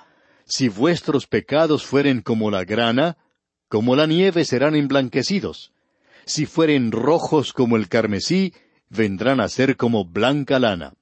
Si 0.45 0.69
vuestros 0.69 1.27
pecados 1.27 1.85
fueren 1.85 2.21
como 2.21 2.51
la 2.51 2.63
grana, 2.63 3.17
como 3.67 3.95
la 3.95 4.05
nieve 4.05 4.45
serán 4.45 4.75
emblanquecidos. 4.75 5.71
Si 6.25 6.45
fueren 6.45 6.91
rojos 6.91 7.53
como 7.53 7.77
el 7.77 7.87
carmesí, 7.87 8.53
vendrán 8.89 9.39
a 9.39 9.47
ser 9.47 9.77
como 9.77 10.05
blanca 10.05 10.59
lana. 10.59 10.93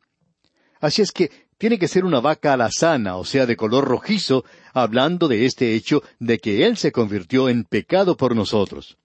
Así 0.79 1.01
es 1.01 1.11
que 1.11 1.31
tiene 1.57 1.77
que 1.77 1.87
ser 1.89 2.05
una 2.05 2.21
vaca 2.21 2.53
alazana, 2.53 3.17
o 3.17 3.25
sea, 3.25 3.45
de 3.45 3.57
color 3.57 3.85
rojizo, 3.85 4.45
hablando 4.73 5.27
de 5.27 5.45
este 5.45 5.73
hecho 5.73 6.03
de 6.19 6.37
que 6.37 6.65
Él 6.65 6.77
se 6.77 6.91
convirtió 6.91 7.49
en 7.49 7.65
pecado 7.65 8.15
por 8.15 8.35
nosotros. 8.35 8.97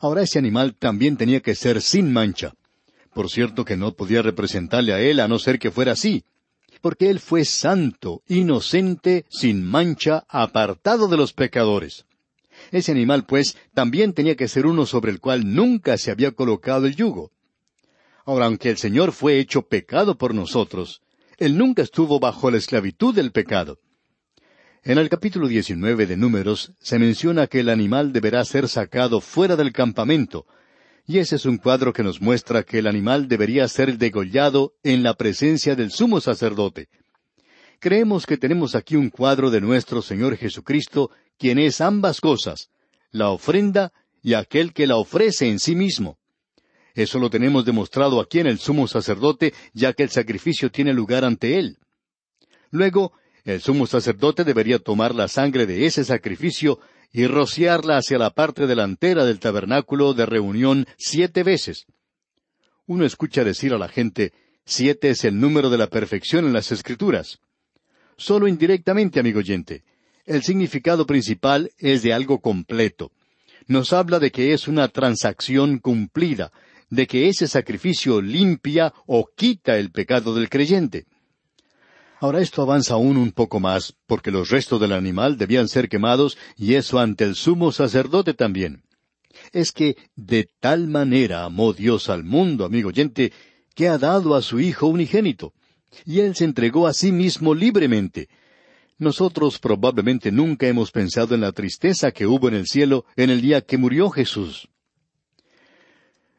Ahora 0.00 0.22
ese 0.22 0.38
animal 0.38 0.74
también 0.74 1.16
tenía 1.16 1.40
que 1.40 1.54
ser 1.54 1.80
sin 1.80 2.12
mancha. 2.12 2.52
Por 3.14 3.30
cierto 3.30 3.64
que 3.64 3.76
no 3.76 3.92
podía 3.92 4.22
representarle 4.22 4.92
a 4.92 5.00
Él 5.00 5.20
a 5.20 5.28
no 5.28 5.38
ser 5.38 5.58
que 5.58 5.70
fuera 5.70 5.92
así, 5.92 6.24
porque 6.80 7.10
Él 7.10 7.20
fue 7.20 7.44
santo, 7.44 8.22
inocente, 8.26 9.24
sin 9.30 9.64
mancha, 9.64 10.24
apartado 10.28 11.08
de 11.08 11.16
los 11.16 11.32
pecadores. 11.32 12.04
Ese 12.72 12.92
animal, 12.92 13.24
pues, 13.24 13.56
también 13.72 14.12
tenía 14.12 14.36
que 14.36 14.48
ser 14.48 14.66
uno 14.66 14.84
sobre 14.84 15.12
el 15.12 15.20
cual 15.20 15.54
nunca 15.54 15.96
se 15.96 16.10
había 16.10 16.32
colocado 16.32 16.86
el 16.86 16.96
yugo. 16.96 17.30
Ahora, 18.24 18.46
aunque 18.46 18.70
el 18.70 18.78
Señor 18.78 19.12
fue 19.12 19.38
hecho 19.38 19.62
pecado 19.62 20.16
por 20.18 20.34
nosotros, 20.34 21.02
Él 21.38 21.56
nunca 21.56 21.82
estuvo 21.82 22.18
bajo 22.20 22.50
la 22.50 22.58
esclavitud 22.58 23.14
del 23.14 23.32
pecado. 23.32 23.78
En 24.82 24.98
el 24.98 25.08
capítulo 25.08 25.48
19 25.48 26.06
de 26.06 26.16
Números 26.16 26.72
se 26.80 26.98
menciona 26.98 27.46
que 27.46 27.60
el 27.60 27.70
animal 27.70 28.12
deberá 28.12 28.44
ser 28.44 28.68
sacado 28.68 29.20
fuera 29.20 29.56
del 29.56 29.72
campamento, 29.72 30.46
y 31.06 31.18
ese 31.18 31.36
es 31.36 31.44
un 31.44 31.58
cuadro 31.58 31.92
que 31.92 32.02
nos 32.02 32.20
muestra 32.20 32.62
que 32.62 32.78
el 32.78 32.86
animal 32.86 33.28
debería 33.28 33.68
ser 33.68 33.98
degollado 33.98 34.74
en 34.82 35.02
la 35.02 35.14
presencia 35.14 35.74
del 35.74 35.90
sumo 35.90 36.20
sacerdote. 36.20 36.88
Creemos 37.78 38.24
que 38.24 38.38
tenemos 38.38 38.74
aquí 38.74 38.96
un 38.96 39.10
cuadro 39.10 39.50
de 39.50 39.60
nuestro 39.60 40.00
Señor 40.00 40.36
Jesucristo, 40.36 41.10
quien 41.38 41.58
es 41.58 41.82
ambas 41.82 42.20
cosas, 42.20 42.70
la 43.10 43.28
ofrenda 43.28 43.92
y 44.22 44.34
aquel 44.34 44.72
que 44.72 44.86
la 44.86 44.96
ofrece 44.96 45.48
en 45.48 45.58
sí 45.58 45.74
mismo. 45.74 46.18
Eso 46.94 47.18
lo 47.18 47.28
tenemos 47.28 47.64
demostrado 47.64 48.20
aquí 48.20 48.38
en 48.38 48.46
el 48.46 48.58
sumo 48.58 48.88
sacerdote, 48.88 49.52
ya 49.74 49.92
que 49.92 50.04
el 50.04 50.10
sacrificio 50.10 50.70
tiene 50.70 50.94
lugar 50.94 51.24
ante 51.24 51.58
él. 51.58 51.78
Luego, 52.70 53.12
el 53.44 53.60
sumo 53.60 53.86
sacerdote 53.86 54.44
debería 54.44 54.78
tomar 54.78 55.14
la 55.14 55.28
sangre 55.28 55.66
de 55.66 55.84
ese 55.84 56.04
sacrificio 56.04 56.80
y 57.14 57.28
rociarla 57.28 57.98
hacia 57.98 58.18
la 58.18 58.30
parte 58.30 58.66
delantera 58.66 59.24
del 59.24 59.38
tabernáculo 59.38 60.14
de 60.14 60.26
reunión 60.26 60.84
siete 60.98 61.44
veces. 61.44 61.86
Uno 62.86 63.06
escucha 63.06 63.44
decir 63.44 63.72
a 63.72 63.78
la 63.78 63.86
gente, 63.86 64.32
siete 64.66 65.10
es 65.10 65.24
el 65.24 65.38
número 65.38 65.70
de 65.70 65.78
la 65.78 65.86
perfección 65.86 66.44
en 66.44 66.52
las 66.52 66.72
escrituras. 66.72 67.38
Solo 68.16 68.48
indirectamente, 68.48 69.20
amigo 69.20 69.38
oyente. 69.38 69.84
El 70.26 70.42
significado 70.42 71.06
principal 71.06 71.70
es 71.78 72.02
de 72.02 72.12
algo 72.12 72.40
completo. 72.40 73.12
Nos 73.68 73.92
habla 73.92 74.18
de 74.18 74.32
que 74.32 74.52
es 74.52 74.66
una 74.66 74.88
transacción 74.88 75.78
cumplida, 75.78 76.50
de 76.90 77.06
que 77.06 77.28
ese 77.28 77.46
sacrificio 77.46 78.20
limpia 78.20 78.92
o 79.06 79.30
quita 79.36 79.78
el 79.78 79.92
pecado 79.92 80.34
del 80.34 80.48
creyente. 80.48 81.06
Ahora 82.24 82.40
esto 82.40 82.62
avanza 82.62 82.94
aún 82.94 83.18
un 83.18 83.32
poco 83.32 83.60
más, 83.60 83.94
porque 84.06 84.30
los 84.30 84.48
restos 84.48 84.80
del 84.80 84.92
animal 84.92 85.36
debían 85.36 85.68
ser 85.68 85.90
quemados, 85.90 86.38
y 86.56 86.72
eso 86.72 86.98
ante 86.98 87.22
el 87.24 87.34
sumo 87.34 87.70
sacerdote 87.70 88.32
también. 88.32 88.82
Es 89.52 89.72
que 89.72 89.98
de 90.16 90.48
tal 90.58 90.88
manera 90.88 91.44
amó 91.44 91.74
Dios 91.74 92.08
al 92.08 92.24
mundo, 92.24 92.64
amigo 92.64 92.88
oyente, 92.88 93.30
que 93.74 93.88
ha 93.88 93.98
dado 93.98 94.34
a 94.34 94.40
su 94.40 94.58
Hijo 94.58 94.86
unigénito, 94.86 95.52
y 96.06 96.20
Él 96.20 96.34
se 96.34 96.46
entregó 96.46 96.86
a 96.86 96.94
sí 96.94 97.12
mismo 97.12 97.54
libremente. 97.54 98.30
Nosotros 98.96 99.58
probablemente 99.58 100.32
nunca 100.32 100.66
hemos 100.66 100.92
pensado 100.92 101.34
en 101.34 101.42
la 101.42 101.52
tristeza 101.52 102.10
que 102.10 102.26
hubo 102.26 102.48
en 102.48 102.54
el 102.54 102.66
cielo 102.66 103.04
en 103.16 103.28
el 103.28 103.42
día 103.42 103.60
que 103.60 103.76
murió 103.76 104.08
Jesús. 104.08 104.70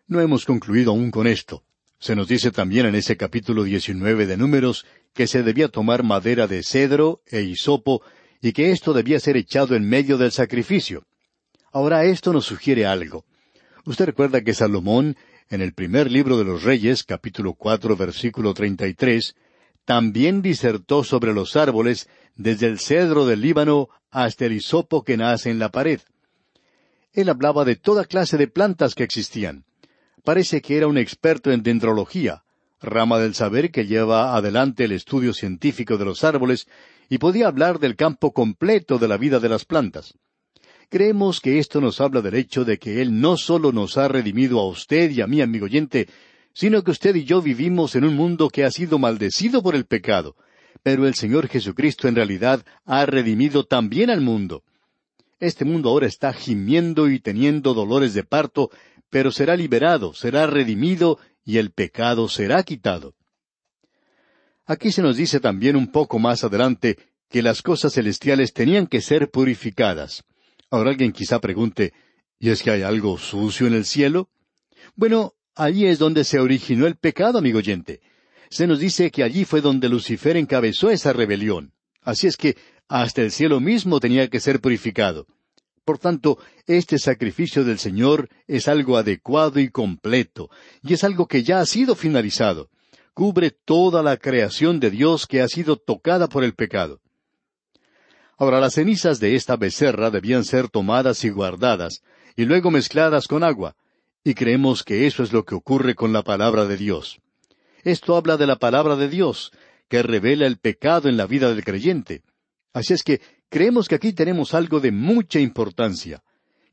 No 0.07 0.19
hemos 0.19 0.45
concluido 0.45 0.93
aún 0.93 1.11
con 1.11 1.27
esto. 1.27 1.61
Se 1.99 2.15
nos 2.15 2.27
dice 2.27 2.49
también 2.49 2.87
en 2.87 2.95
ese 2.95 3.17
capítulo 3.17 3.63
19 3.63 4.25
de 4.25 4.35
Números 4.35 4.83
que 5.15 5.25
se 5.25 5.41
debía 5.41 5.69
tomar 5.69 6.03
madera 6.03 6.45
de 6.45 6.61
cedro 6.61 7.21
e 7.25 7.41
hisopo 7.41 8.03
y 8.41 8.51
que 8.51 8.69
esto 8.71 8.93
debía 8.93 9.19
ser 9.19 9.37
echado 9.37 9.75
en 9.75 9.89
medio 9.89 10.19
del 10.19 10.31
sacrificio. 10.31 11.05
Ahora 11.71 12.05
esto 12.05 12.31
nos 12.31 12.45
sugiere 12.45 12.85
algo. 12.85 13.25
Usted 13.85 14.05
recuerda 14.05 14.41
que 14.41 14.53
Salomón, 14.53 15.17
en 15.49 15.61
el 15.61 15.73
primer 15.73 16.11
libro 16.11 16.37
de 16.37 16.43
los 16.43 16.63
Reyes, 16.63 17.03
capítulo 17.03 17.53
cuatro, 17.53 17.95
versículo 17.95 18.53
treinta 18.53 18.87
y 18.87 18.93
tres, 18.93 19.35
también 19.85 20.41
disertó 20.41 21.03
sobre 21.03 21.33
los 21.33 21.55
árboles 21.55 22.07
desde 22.35 22.67
el 22.67 22.79
cedro 22.79 23.25
del 23.25 23.41
Líbano 23.41 23.89
hasta 24.11 24.45
el 24.45 24.53
hisopo 24.53 25.03
que 25.03 25.17
nace 25.17 25.49
en 25.49 25.59
la 25.59 25.69
pared. 25.69 26.01
Él 27.13 27.29
hablaba 27.29 27.65
de 27.65 27.77
toda 27.77 28.05
clase 28.05 28.37
de 28.37 28.47
plantas 28.47 28.93
que 28.93 29.03
existían 29.03 29.65
parece 30.25 30.61
que 30.61 30.75
era 30.75 30.87
un 30.87 30.97
experto 30.97 31.51
en 31.51 31.63
dendrología, 31.63 32.43
rama 32.81 33.19
del 33.19 33.33
saber 33.33 33.71
que 33.71 33.85
lleva 33.85 34.35
adelante 34.35 34.85
el 34.85 34.91
estudio 34.91 35.33
científico 35.33 35.97
de 35.97 36.05
los 36.05 36.23
árboles, 36.23 36.67
y 37.09 37.17
podía 37.17 37.47
hablar 37.47 37.79
del 37.79 37.95
campo 37.95 38.33
completo 38.33 38.97
de 38.97 39.07
la 39.07 39.17
vida 39.17 39.39
de 39.39 39.49
las 39.49 39.65
plantas. 39.65 40.15
Creemos 40.89 41.39
que 41.41 41.59
esto 41.59 41.81
nos 41.81 42.01
habla 42.01 42.21
del 42.21 42.35
hecho 42.35 42.65
de 42.65 42.77
que 42.77 43.01
Él 43.01 43.19
no 43.19 43.37
solo 43.37 43.71
nos 43.71 43.97
ha 43.97 44.07
redimido 44.07 44.59
a 44.59 44.67
usted 44.67 45.11
y 45.11 45.21
a 45.21 45.27
mí, 45.27 45.41
amigo 45.41 45.65
oyente, 45.65 46.07
sino 46.53 46.83
que 46.83 46.91
usted 46.91 47.15
y 47.15 47.25
yo 47.25 47.41
vivimos 47.41 47.95
en 47.95 48.05
un 48.05 48.15
mundo 48.15 48.49
que 48.49 48.63
ha 48.63 48.71
sido 48.71 48.97
maldecido 48.97 49.61
por 49.61 49.75
el 49.75 49.85
pecado, 49.85 50.35
pero 50.83 51.07
el 51.07 51.15
Señor 51.15 51.47
Jesucristo 51.47 52.07
en 52.07 52.15
realidad 52.15 52.65
ha 52.85 53.05
redimido 53.05 53.65
también 53.65 54.09
al 54.09 54.21
mundo. 54.21 54.63
Este 55.39 55.65
mundo 55.65 55.89
ahora 55.89 56.07
está 56.07 56.33
gimiendo 56.33 57.09
y 57.09 57.19
teniendo 57.19 57.73
dolores 57.73 58.13
de 58.13 58.23
parto 58.23 58.69
pero 59.09 59.31
será 59.31 59.55
liberado, 59.55 60.13
será 60.13 60.45
redimido 60.45 61.19
y 61.45 61.59
el 61.59 61.71
pecado 61.71 62.27
será 62.27 62.63
quitado. 62.63 63.15
Aquí 64.65 64.91
se 64.91 65.03
nos 65.03 65.15
dice 65.15 65.39
también 65.39 65.75
un 65.75 65.91
poco 65.91 66.17
más 66.17 66.43
adelante 66.43 66.97
que 67.29 67.43
las 67.43 67.61
cosas 67.61 67.93
celestiales 67.93 68.51
tenían 68.51 68.87
que 68.87 68.99
ser 68.99 69.29
purificadas. 69.29 70.23
Ahora 70.71 70.89
alguien 70.89 71.11
quizá 71.11 71.39
pregunte, 71.39 71.93
¿y 72.39 72.49
es 72.49 72.63
que 72.63 72.71
hay 72.71 72.81
algo 72.81 73.17
sucio 73.19 73.67
en 73.67 73.75
el 73.75 73.85
cielo? 73.85 74.29
Bueno, 74.95 75.33
allí 75.55 75.85
es 75.85 75.99
donde 75.99 76.23
se 76.23 76.39
originó 76.39 76.87
el 76.87 76.95
pecado, 76.95 77.37
amigo 77.37 77.59
oyente. 77.59 78.01
Se 78.49 78.65
nos 78.65 78.79
dice 78.79 79.11
que 79.11 79.23
allí 79.23 79.45
fue 79.45 79.61
donde 79.61 79.87
Lucifer 79.87 80.35
encabezó 80.37 80.89
esa 80.89 81.13
rebelión. 81.13 81.73
Así 82.01 82.27
es 82.27 82.35
que 82.35 82.57
hasta 82.87 83.21
el 83.21 83.31
cielo 83.31 83.59
mismo 83.59 83.99
tenía 83.99 84.27
que 84.29 84.39
ser 84.39 84.61
purificado. 84.61 85.27
Por 85.85 85.99
tanto, 85.99 86.39
este 86.65 86.97
sacrificio 86.97 87.63
del 87.63 87.77
Señor 87.77 88.27
es 88.47 88.67
algo 88.67 88.97
adecuado 88.97 89.59
y 89.59 89.69
completo, 89.69 90.49
y 90.81 90.95
es 90.95 91.03
algo 91.03 91.27
que 91.27 91.43
ya 91.43 91.59
ha 91.59 91.65
sido 91.67 91.95
finalizado. 91.95 92.69
Cubre 93.13 93.51
toda 93.51 94.01
la 94.01 94.17
creación 94.17 94.79
de 94.79 94.89
Dios 94.89 95.27
que 95.27 95.41
ha 95.41 95.47
sido 95.47 95.77
tocada 95.77 96.27
por 96.27 96.43
el 96.43 96.55
pecado. 96.55 97.01
Ahora 98.37 98.59
las 98.59 98.73
cenizas 98.73 99.19
de 99.19 99.35
esta 99.35 99.55
becerra 99.55 100.09
debían 100.09 100.43
ser 100.43 100.69
tomadas 100.69 101.23
y 101.23 101.29
guardadas, 101.29 102.01
y 102.35 102.45
luego 102.45 102.71
mezcladas 102.71 103.27
con 103.27 103.43
agua, 103.43 103.75
y 104.23 104.33
creemos 104.33 104.83
que 104.83 105.05
eso 105.05 105.21
es 105.21 105.31
lo 105.31 105.45
que 105.45 105.55
ocurre 105.55 105.93
con 105.93 106.11
la 106.11 106.23
palabra 106.23 106.65
de 106.65 106.77
Dios. 106.77 107.21
Esto 107.83 108.17
habla 108.17 108.37
de 108.37 108.47
la 108.47 108.57
palabra 108.57 108.95
de 108.95 109.07
Dios, 109.07 109.51
que 109.87 110.01
revela 110.01 110.47
el 110.47 110.57
pecado 110.57 111.09
en 111.09 111.15
la 111.15 111.27
vida 111.27 111.49
del 111.49 111.63
creyente. 111.63 112.23
Así 112.73 112.93
es 112.93 113.03
que 113.03 113.21
creemos 113.55 113.87
que 113.87 113.95
aquí 113.95 114.11
tenemos 114.11 114.53
algo 114.53 114.81
de 114.81 114.91
mucha 114.91 115.39
importancia, 115.39 116.21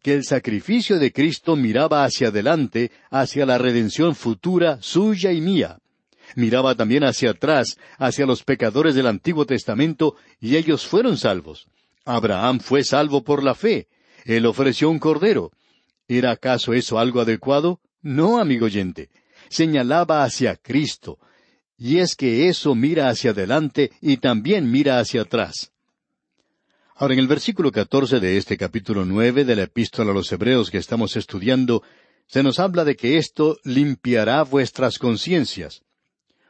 que 0.02 0.14
el 0.14 0.24
sacrificio 0.24 0.98
de 0.98 1.12
Cristo 1.12 1.54
miraba 1.54 2.02
hacia 2.02 2.26
adelante, 2.26 2.90
hacia 3.08 3.46
la 3.46 3.56
redención 3.56 4.16
futura 4.16 4.78
suya 4.82 5.30
y 5.30 5.40
mía. 5.40 5.78
Miraba 6.34 6.74
también 6.74 7.04
hacia 7.04 7.30
atrás, 7.30 7.78
hacia 7.98 8.26
los 8.26 8.42
pecadores 8.42 8.96
del 8.96 9.06
Antiguo 9.06 9.46
Testamento, 9.46 10.16
y 10.40 10.56
ellos 10.56 10.84
fueron 10.84 11.18
salvos. 11.18 11.68
Abraham 12.04 12.58
fue 12.58 12.82
salvo 12.82 13.22
por 13.22 13.44
la 13.44 13.54
fe. 13.54 13.86
Él 14.24 14.44
ofreció 14.44 14.90
un 14.90 14.98
cordero. 14.98 15.52
¿Era 16.08 16.32
acaso 16.32 16.72
eso 16.72 16.98
algo 16.98 17.20
adecuado? 17.20 17.78
No, 18.00 18.40
amigo 18.40 18.66
oyente. 18.66 19.08
Señalaba 19.50 20.24
hacia 20.24 20.56
Cristo. 20.56 21.20
Y 21.78 21.98
es 21.98 22.16
que 22.16 22.48
eso 22.48 22.74
mira 22.74 23.08
hacia 23.08 23.30
adelante 23.30 23.92
y 24.00 24.16
también 24.16 24.68
mira 24.68 24.98
hacia 24.98 25.22
atrás. 25.22 25.71
Ahora, 27.02 27.14
en 27.14 27.18
el 27.18 27.26
versículo 27.26 27.72
catorce 27.72 28.20
de 28.20 28.36
este 28.36 28.56
capítulo 28.56 29.04
nueve 29.04 29.44
de 29.44 29.56
la 29.56 29.64
epístola 29.64 30.12
a 30.12 30.14
los 30.14 30.30
Hebreos 30.30 30.70
que 30.70 30.78
estamos 30.78 31.16
estudiando, 31.16 31.82
se 32.28 32.44
nos 32.44 32.60
habla 32.60 32.84
de 32.84 32.94
que 32.94 33.18
esto 33.18 33.58
limpiará 33.64 34.44
vuestras 34.44 35.00
conciencias. 35.00 35.82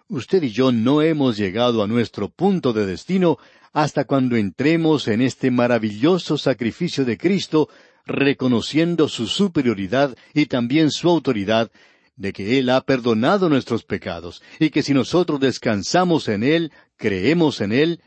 Usted 0.09 0.43
y 0.43 0.51
yo 0.51 0.71
no 0.71 1.01
hemos 1.01 1.39
llegado 1.39 1.83
a 1.83 1.87
nuestro 1.87 2.29
punto 2.29 2.75
de 2.75 2.85
destino 2.85 3.39
hasta 3.73 4.05
cuando 4.05 4.37
entremos 4.37 5.09
en 5.09 5.23
este 5.23 5.51
maravilloso 5.51 6.37
sacrificio 6.37 7.07
de 7.07 7.17
Cristo 7.17 7.71
reconociendo 8.05 9.09
su 9.09 9.29
superioridad 9.29 10.15
y 10.35 10.45
también 10.45 10.91
su 10.91 11.09
autoridad, 11.09 11.71
de 12.15 12.35
que 12.35 12.59
Él 12.59 12.69
ha 12.69 12.83
perdonado 12.83 13.49
nuestros 13.49 13.85
pecados, 13.85 14.43
y 14.61 14.69
que 14.69 14.83
si 14.83 14.93
nosotros 14.93 15.41
descansamos 15.41 16.29
en 16.29 16.43
Él, 16.43 16.73
creemos 16.99 17.63
en 17.63 17.73
Él, 17.73 18.01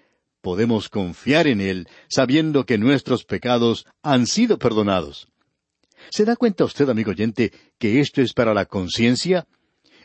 podemos 0.46 0.90
confiar 0.90 1.48
en 1.48 1.60
Él, 1.60 1.88
sabiendo 2.08 2.68
que 2.68 2.78
nuestros 2.78 3.24
pecados 3.24 3.88
han 4.04 4.28
sido 4.28 4.60
perdonados. 4.60 5.28
¿Se 6.12 6.24
da 6.24 6.36
cuenta 6.36 6.66
usted, 6.66 6.88
amigo 6.88 7.10
oyente, 7.10 7.52
que 7.80 8.00
esto 8.00 8.22
es 8.22 8.32
para 8.32 8.54
la 8.54 8.66
conciencia? 8.66 9.48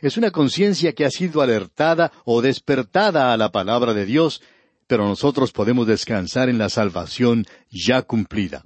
Es 0.01 0.17
una 0.17 0.31
conciencia 0.31 0.93
que 0.93 1.05
ha 1.05 1.11
sido 1.11 1.43
alertada 1.43 2.11
o 2.25 2.41
despertada 2.41 3.31
a 3.31 3.37
la 3.37 3.51
palabra 3.51 3.93
de 3.93 4.07
Dios, 4.07 4.41
pero 4.87 5.07
nosotros 5.07 5.51
podemos 5.51 5.85
descansar 5.85 6.49
en 6.49 6.57
la 6.57 6.69
salvación 6.69 7.45
ya 7.69 8.01
cumplida. 8.01 8.65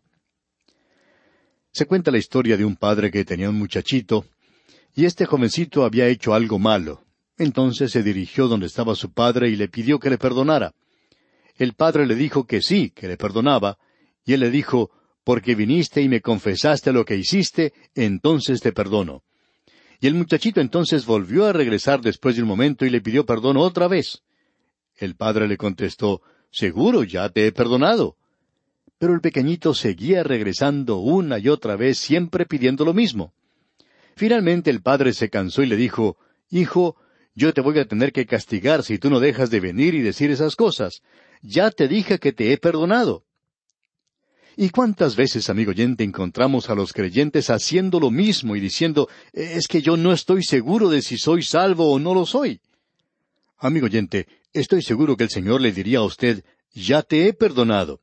Se 1.73 1.85
cuenta 1.85 2.09
la 2.09 2.19
historia 2.19 2.55
de 2.55 2.63
un 2.63 2.77
padre 2.77 3.11
que 3.11 3.25
tenía 3.25 3.49
un 3.49 3.59
muchachito, 3.59 4.23
y 4.93 5.03
este 5.03 5.25
jovencito 5.25 5.83
había 5.83 6.07
hecho 6.07 6.33
algo 6.33 6.57
malo. 6.57 7.03
Entonces 7.37 7.91
se 7.91 8.01
dirigió 8.01 8.47
donde 8.47 8.67
estaba 8.67 8.95
su 8.95 9.11
padre 9.11 9.49
y 9.49 9.57
le 9.57 9.67
pidió 9.67 9.99
que 9.99 10.09
le 10.09 10.17
perdonara. 10.17 10.71
El 11.55 11.73
padre 11.73 12.05
le 12.05 12.15
dijo 12.15 12.45
que 12.45 12.61
sí, 12.61 12.91
que 12.91 13.07
le 13.07 13.17
perdonaba, 13.17 13.77
y 14.25 14.33
él 14.33 14.41
le 14.41 14.49
dijo, 14.49 14.91
porque 15.23 15.55
viniste 15.55 16.01
y 16.01 16.09
me 16.09 16.21
confesaste 16.21 16.91
lo 16.91 17.05
que 17.05 17.15
hiciste, 17.15 17.73
entonces 17.95 18.61
te 18.61 18.71
perdono. 18.71 19.23
Y 19.99 20.07
el 20.07 20.13
muchachito 20.13 20.61
entonces 20.61 21.05
volvió 21.05 21.45
a 21.45 21.53
regresar 21.53 22.01
después 22.01 22.35
de 22.35 22.41
un 22.41 22.47
momento 22.47 22.85
y 22.85 22.89
le 22.89 23.01
pidió 23.01 23.25
perdón 23.25 23.57
otra 23.57 23.87
vez. 23.87 24.21
El 24.97 25.15
padre 25.15 25.47
le 25.47 25.57
contestó, 25.57 26.21
Seguro, 26.51 27.03
ya 27.03 27.29
te 27.29 27.47
he 27.47 27.51
perdonado. 27.51 28.17
Pero 28.97 29.13
el 29.13 29.21
pequeñito 29.21 29.73
seguía 29.73 30.23
regresando 30.23 30.97
una 30.97 31.39
y 31.39 31.49
otra 31.49 31.75
vez, 31.75 31.97
siempre 31.97 32.45
pidiendo 32.45 32.85
lo 32.85 32.93
mismo. 32.93 33.33
Finalmente 34.15 34.69
el 34.69 34.81
padre 34.81 35.13
se 35.13 35.29
cansó 35.29 35.63
y 35.63 35.65
le 35.65 35.75
dijo, 35.75 36.17
Hijo, 36.49 36.95
yo 37.33 37.53
te 37.53 37.61
voy 37.61 37.77
a 37.79 37.87
tener 37.87 38.13
que 38.13 38.25
castigar 38.25 38.83
si 38.83 38.97
tú 38.97 39.09
no 39.09 39.19
dejas 39.19 39.49
de 39.49 39.59
venir 39.59 39.95
y 39.95 40.01
decir 40.01 40.31
esas 40.31 40.55
cosas. 40.55 41.01
Ya 41.41 41.71
te 41.71 41.87
dije 41.87 42.19
que 42.19 42.31
te 42.31 42.51
he 42.51 42.57
perdonado. 42.57 43.23
¿Y 44.57 44.69
cuántas 44.69 45.15
veces, 45.15 45.49
amigo 45.49 45.71
oyente, 45.71 46.03
encontramos 46.03 46.69
a 46.69 46.75
los 46.75 46.93
creyentes 46.93 47.49
haciendo 47.49 47.99
lo 47.99 48.09
mismo 48.09 48.55
y 48.55 48.61
diciendo, 48.61 49.09
es 49.33 49.67
que 49.67 49.81
yo 49.81 49.97
no 49.97 50.13
estoy 50.13 50.43
seguro 50.43 50.89
de 50.89 51.01
si 51.01 51.17
soy 51.17 51.43
salvo 51.43 51.91
o 51.91 51.99
no 51.99 52.13
lo 52.13 52.25
soy? 52.25 52.61
Amigo 53.57 53.87
oyente, 53.87 54.27
estoy 54.53 54.81
seguro 54.81 55.17
que 55.17 55.25
el 55.25 55.29
Señor 55.29 55.59
le 55.59 55.73
diría 55.73 55.99
a 55.99 56.03
usted, 56.03 56.45
ya 56.73 57.01
te 57.01 57.27
he 57.27 57.33
perdonado. 57.33 58.01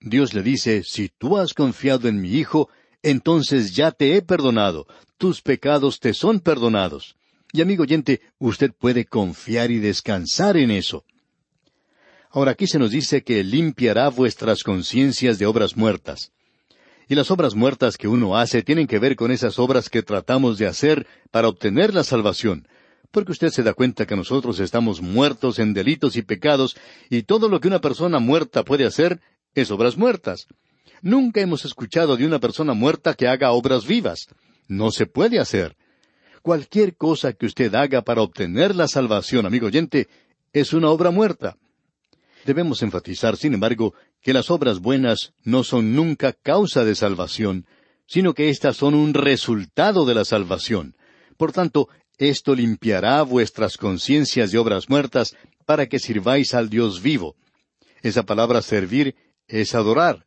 Dios 0.00 0.34
le 0.34 0.42
dice, 0.42 0.82
si 0.84 1.08
tú 1.08 1.38
has 1.38 1.54
confiado 1.54 2.08
en 2.08 2.20
mi 2.20 2.34
Hijo, 2.34 2.68
entonces 3.02 3.74
ya 3.74 3.90
te 3.90 4.16
he 4.16 4.22
perdonado, 4.22 4.86
tus 5.16 5.40
pecados 5.40 5.98
te 5.98 6.12
son 6.12 6.40
perdonados. 6.40 7.16
Y 7.52 7.62
amigo 7.62 7.84
oyente, 7.84 8.20
usted 8.38 8.72
puede 8.72 9.06
confiar 9.06 9.70
y 9.70 9.78
descansar 9.78 10.58
en 10.58 10.70
eso. 10.70 11.04
Ahora 12.36 12.50
aquí 12.50 12.66
se 12.66 12.78
nos 12.78 12.90
dice 12.90 13.24
que 13.24 13.42
limpiará 13.42 14.10
vuestras 14.10 14.62
conciencias 14.62 15.38
de 15.38 15.46
obras 15.46 15.74
muertas. 15.74 16.32
Y 17.08 17.14
las 17.14 17.30
obras 17.30 17.54
muertas 17.54 17.96
que 17.96 18.08
uno 18.08 18.36
hace 18.36 18.62
tienen 18.62 18.86
que 18.86 18.98
ver 18.98 19.16
con 19.16 19.30
esas 19.30 19.58
obras 19.58 19.88
que 19.88 20.02
tratamos 20.02 20.58
de 20.58 20.66
hacer 20.66 21.06
para 21.30 21.48
obtener 21.48 21.94
la 21.94 22.04
salvación, 22.04 22.68
porque 23.10 23.32
usted 23.32 23.48
se 23.48 23.62
da 23.62 23.72
cuenta 23.72 24.04
que 24.04 24.16
nosotros 24.16 24.60
estamos 24.60 25.00
muertos 25.00 25.58
en 25.58 25.72
delitos 25.72 26.14
y 26.16 26.20
pecados, 26.20 26.76
y 27.08 27.22
todo 27.22 27.48
lo 27.48 27.58
que 27.58 27.68
una 27.68 27.80
persona 27.80 28.18
muerta 28.18 28.64
puede 28.64 28.84
hacer 28.84 29.18
es 29.54 29.70
obras 29.70 29.96
muertas. 29.96 30.46
Nunca 31.00 31.40
hemos 31.40 31.64
escuchado 31.64 32.18
de 32.18 32.26
una 32.26 32.38
persona 32.38 32.74
muerta 32.74 33.14
que 33.14 33.28
haga 33.28 33.52
obras 33.52 33.86
vivas. 33.86 34.28
No 34.68 34.90
se 34.90 35.06
puede 35.06 35.38
hacer. 35.38 35.74
Cualquier 36.42 36.96
cosa 36.96 37.32
que 37.32 37.46
usted 37.46 37.74
haga 37.74 38.02
para 38.02 38.20
obtener 38.20 38.76
la 38.76 38.88
salvación, 38.88 39.46
amigo 39.46 39.68
oyente, 39.68 40.08
es 40.52 40.74
una 40.74 40.90
obra 40.90 41.10
muerta. 41.10 41.56
Debemos 42.46 42.80
enfatizar, 42.82 43.36
sin 43.36 43.54
embargo, 43.54 43.92
que 44.22 44.32
las 44.32 44.52
obras 44.52 44.78
buenas 44.78 45.32
no 45.42 45.64
son 45.64 45.96
nunca 45.96 46.32
causa 46.32 46.84
de 46.84 46.94
salvación, 46.94 47.66
sino 48.06 48.34
que 48.34 48.50
éstas 48.50 48.76
son 48.76 48.94
un 48.94 49.14
resultado 49.14 50.06
de 50.06 50.14
la 50.14 50.24
salvación. 50.24 50.94
Por 51.36 51.50
tanto, 51.50 51.88
esto 52.18 52.54
limpiará 52.54 53.20
vuestras 53.22 53.76
conciencias 53.76 54.52
de 54.52 54.58
obras 54.58 54.88
muertas 54.88 55.36
para 55.64 55.88
que 55.88 55.98
sirváis 55.98 56.54
al 56.54 56.70
Dios 56.70 57.02
vivo. 57.02 57.34
Esa 58.00 58.22
palabra 58.22 58.62
servir 58.62 59.16
es 59.48 59.74
adorar. 59.74 60.24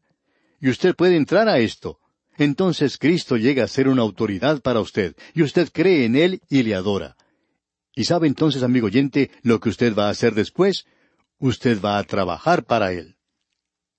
Y 0.60 0.70
usted 0.70 0.98
puede 0.98 1.16
entrar 1.16 1.48
a 1.48 1.60
esto. 1.60 2.00
Entonces 2.38 2.98
Cristo 2.98 3.38
llega 3.38 3.64
a 3.64 3.70
ser 3.70 3.88
una 3.88 4.02
autoridad 4.02 4.62
para 4.62 4.82
usted, 4.82 5.16
y 5.34 5.42
usted 5.42 5.70
cree 5.72 6.04
en 6.04 6.18
Él 6.18 6.42
y 6.50 6.64
le 6.64 6.76
adora. 6.76 7.16
¿Y 7.96 8.04
sabe 8.04 8.28
entonces, 8.28 8.62
amigo 8.62 8.88
oyente, 8.88 9.32
lo 9.42 9.62
que 9.62 9.70
usted 9.70 9.96
va 9.96 10.08
a 10.08 10.12
hacer 10.12 10.34
después? 10.34 10.86
Usted 11.42 11.80
va 11.80 11.98
a 11.98 12.04
trabajar 12.04 12.66
para 12.66 12.92
Él. 12.92 13.16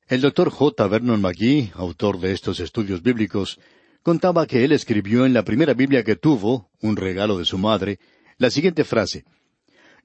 El 0.06 0.20
doctor 0.20 0.50
J. 0.50 0.86
Vernon 0.88 1.22
McGee, 1.22 1.72
autor 1.74 2.20
de 2.20 2.32
estos 2.32 2.60
estudios 2.60 3.02
bíblicos, 3.02 3.58
contaba 4.02 4.46
que 4.46 4.62
él 4.64 4.72
escribió 4.72 5.24
en 5.24 5.32
la 5.32 5.42
primera 5.42 5.72
Biblia 5.72 6.04
que 6.04 6.16
tuvo, 6.16 6.68
un 6.82 6.96
regalo 6.96 7.38
de 7.38 7.46
su 7.46 7.56
madre, 7.56 7.98
la 8.36 8.50
siguiente 8.50 8.84
frase 8.84 9.24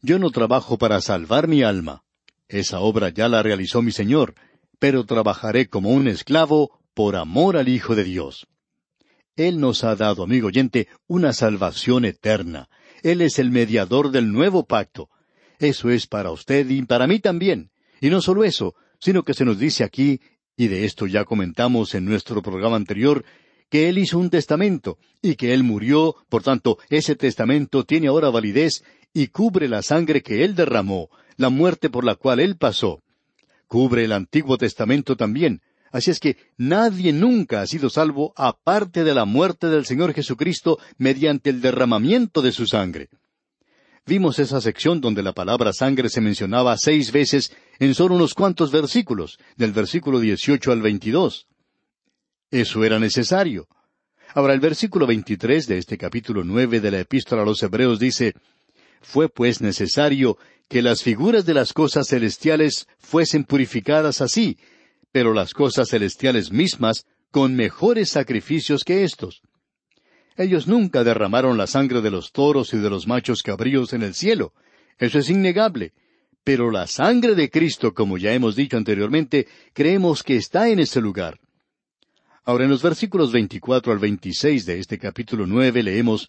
Yo 0.01 0.17
no 0.17 0.29
trabajo 0.31 0.77
para 0.77 1.01
salvar 1.01 1.49
mi 1.49 1.61
alma. 1.61 2.03
Esa 2.47 2.79
obra 2.79 3.09
ya 3.09 3.27
la 3.27 3.43
realizó 3.43 3.81
mi 3.81 3.91
Señor, 3.91 4.35
pero 4.79 5.05
trabajaré 5.05 5.67
como 5.67 5.89
un 5.89 6.07
esclavo 6.07 6.79
por 6.93 7.17
amor 7.17 7.57
al 7.57 7.67
Hijo 7.67 7.95
de 7.95 8.05
Dios. 8.05 8.47
Él 9.35 9.59
nos 9.59 9.83
ha 9.83 9.97
dado, 9.97 10.23
amigo 10.23 10.47
oyente, 10.47 10.87
una 11.07 11.33
salvación 11.33 12.05
eterna. 12.05 12.69
Él 13.03 13.21
es 13.21 13.39
el 13.39 13.51
mediador 13.51 14.11
del 14.11 14.31
nuevo 14.31 14.65
pacto. 14.65 15.09
Eso 15.59 15.89
es 15.89 16.07
para 16.07 16.31
usted 16.31 16.69
y 16.69 16.81
para 16.83 17.07
mí 17.07 17.19
también. 17.19 17.71
Y 18.01 18.09
no 18.09 18.21
solo 18.21 18.43
eso, 18.43 18.75
sino 18.99 19.23
que 19.23 19.33
se 19.33 19.45
nos 19.45 19.59
dice 19.59 19.83
aquí, 19.83 20.19
y 20.57 20.67
de 20.67 20.85
esto 20.85 21.07
ya 21.07 21.25
comentamos 21.25 21.95
en 21.95 22.05
nuestro 22.05 22.41
programa 22.41 22.75
anterior, 22.75 23.23
que 23.69 23.89
Él 23.89 23.97
hizo 23.97 24.19
un 24.19 24.29
testamento 24.29 24.97
y 25.21 25.35
que 25.35 25.53
Él 25.53 25.63
murió, 25.63 26.15
por 26.29 26.43
tanto, 26.43 26.77
ese 26.89 27.15
testamento 27.15 27.83
tiene 27.83 28.07
ahora 28.07 28.29
validez 28.29 28.83
y 29.13 29.27
cubre 29.27 29.67
la 29.67 29.81
sangre 29.81 30.21
que 30.21 30.43
Él 30.43 30.55
derramó, 30.55 31.09
la 31.37 31.49
muerte 31.49 31.89
por 31.89 32.03
la 32.03 32.15
cual 32.15 32.39
Él 32.39 32.57
pasó. 32.57 33.01
Cubre 33.67 34.05
el 34.05 34.11
Antiguo 34.11 34.57
Testamento 34.57 35.15
también. 35.15 35.61
Así 35.91 36.11
es 36.11 36.19
que 36.19 36.37
nadie 36.57 37.13
nunca 37.13 37.61
ha 37.61 37.67
sido 37.67 37.89
salvo 37.89 38.33
aparte 38.35 39.03
de 39.03 39.15
la 39.15 39.25
muerte 39.25 39.67
del 39.67 39.85
Señor 39.85 40.13
Jesucristo 40.13 40.77
mediante 40.97 41.49
el 41.49 41.61
derramamiento 41.61 42.41
de 42.41 42.51
su 42.51 42.67
sangre. 42.67 43.09
Vimos 44.07 44.37
esa 44.37 44.61
sección 44.61 45.01
donde 45.01 45.23
la 45.23 45.33
palabra 45.33 45.73
sangre 45.73 46.09
se 46.09 46.21
mencionaba 46.21 46.77
seis 46.77 47.11
veces 47.11 47.51
en 47.79 47.95
solo 47.95 48.15
unos 48.15 48.35
cuantos 48.35 48.71
versículos, 48.71 49.39
del 49.55 49.71
versículo 49.71 50.19
18 50.19 50.71
al 50.71 50.81
22. 50.83 51.47
Eso 52.51 52.83
era 52.83 52.99
necesario. 52.99 53.67
Ahora 54.35 54.53
el 54.53 54.59
versículo 54.59 55.07
23 55.07 55.65
de 55.65 55.79
este 55.79 55.97
capítulo 55.97 56.43
nueve 56.43 56.81
de 56.81 56.91
la 56.91 56.99
epístola 56.99 57.41
a 57.41 57.45
los 57.45 57.63
Hebreos 57.63 57.97
dice, 57.97 58.33
Fue 59.01 59.27
pues 59.27 59.59
necesario 59.61 60.37
que 60.67 60.83
las 60.83 61.01
figuras 61.01 61.47
de 61.47 61.55
las 61.55 61.73
cosas 61.73 62.07
celestiales 62.07 62.87
fuesen 62.99 63.43
purificadas 63.43 64.21
así, 64.21 64.59
pero 65.11 65.33
las 65.33 65.53
cosas 65.53 65.89
celestiales 65.89 66.51
mismas 66.51 67.07
con 67.31 67.55
mejores 67.55 68.09
sacrificios 68.09 68.83
que 68.83 69.03
éstos. 69.03 69.41
Ellos 70.37 70.67
nunca 70.67 71.03
derramaron 71.03 71.57
la 71.57 71.67
sangre 71.67 72.01
de 72.01 72.11
los 72.11 72.31
toros 72.31 72.73
y 72.73 72.77
de 72.77 72.89
los 72.89 73.07
machos 73.07 73.41
cabríos 73.41 73.93
en 73.93 74.03
el 74.03 74.13
cielo. 74.13 74.53
Eso 74.97 75.19
es 75.19 75.29
innegable. 75.29 75.93
Pero 76.43 76.71
la 76.71 76.87
sangre 76.87 77.35
de 77.35 77.49
Cristo, 77.49 77.93
como 77.93 78.17
ya 78.17 78.33
hemos 78.33 78.55
dicho 78.55 78.77
anteriormente, 78.77 79.47
creemos 79.73 80.23
que 80.23 80.35
está 80.35 80.69
en 80.69 80.79
ese 80.79 81.01
lugar. 81.01 81.39
Ahora 82.43 82.65
en 82.65 82.69
los 82.69 82.83
versículos 82.83 83.31
24 83.31 83.91
al 83.91 83.99
26 83.99 84.65
de 84.65 84.79
este 84.79 84.99
capítulo 84.99 85.47
nueve 85.47 85.81
leemos, 85.81 86.27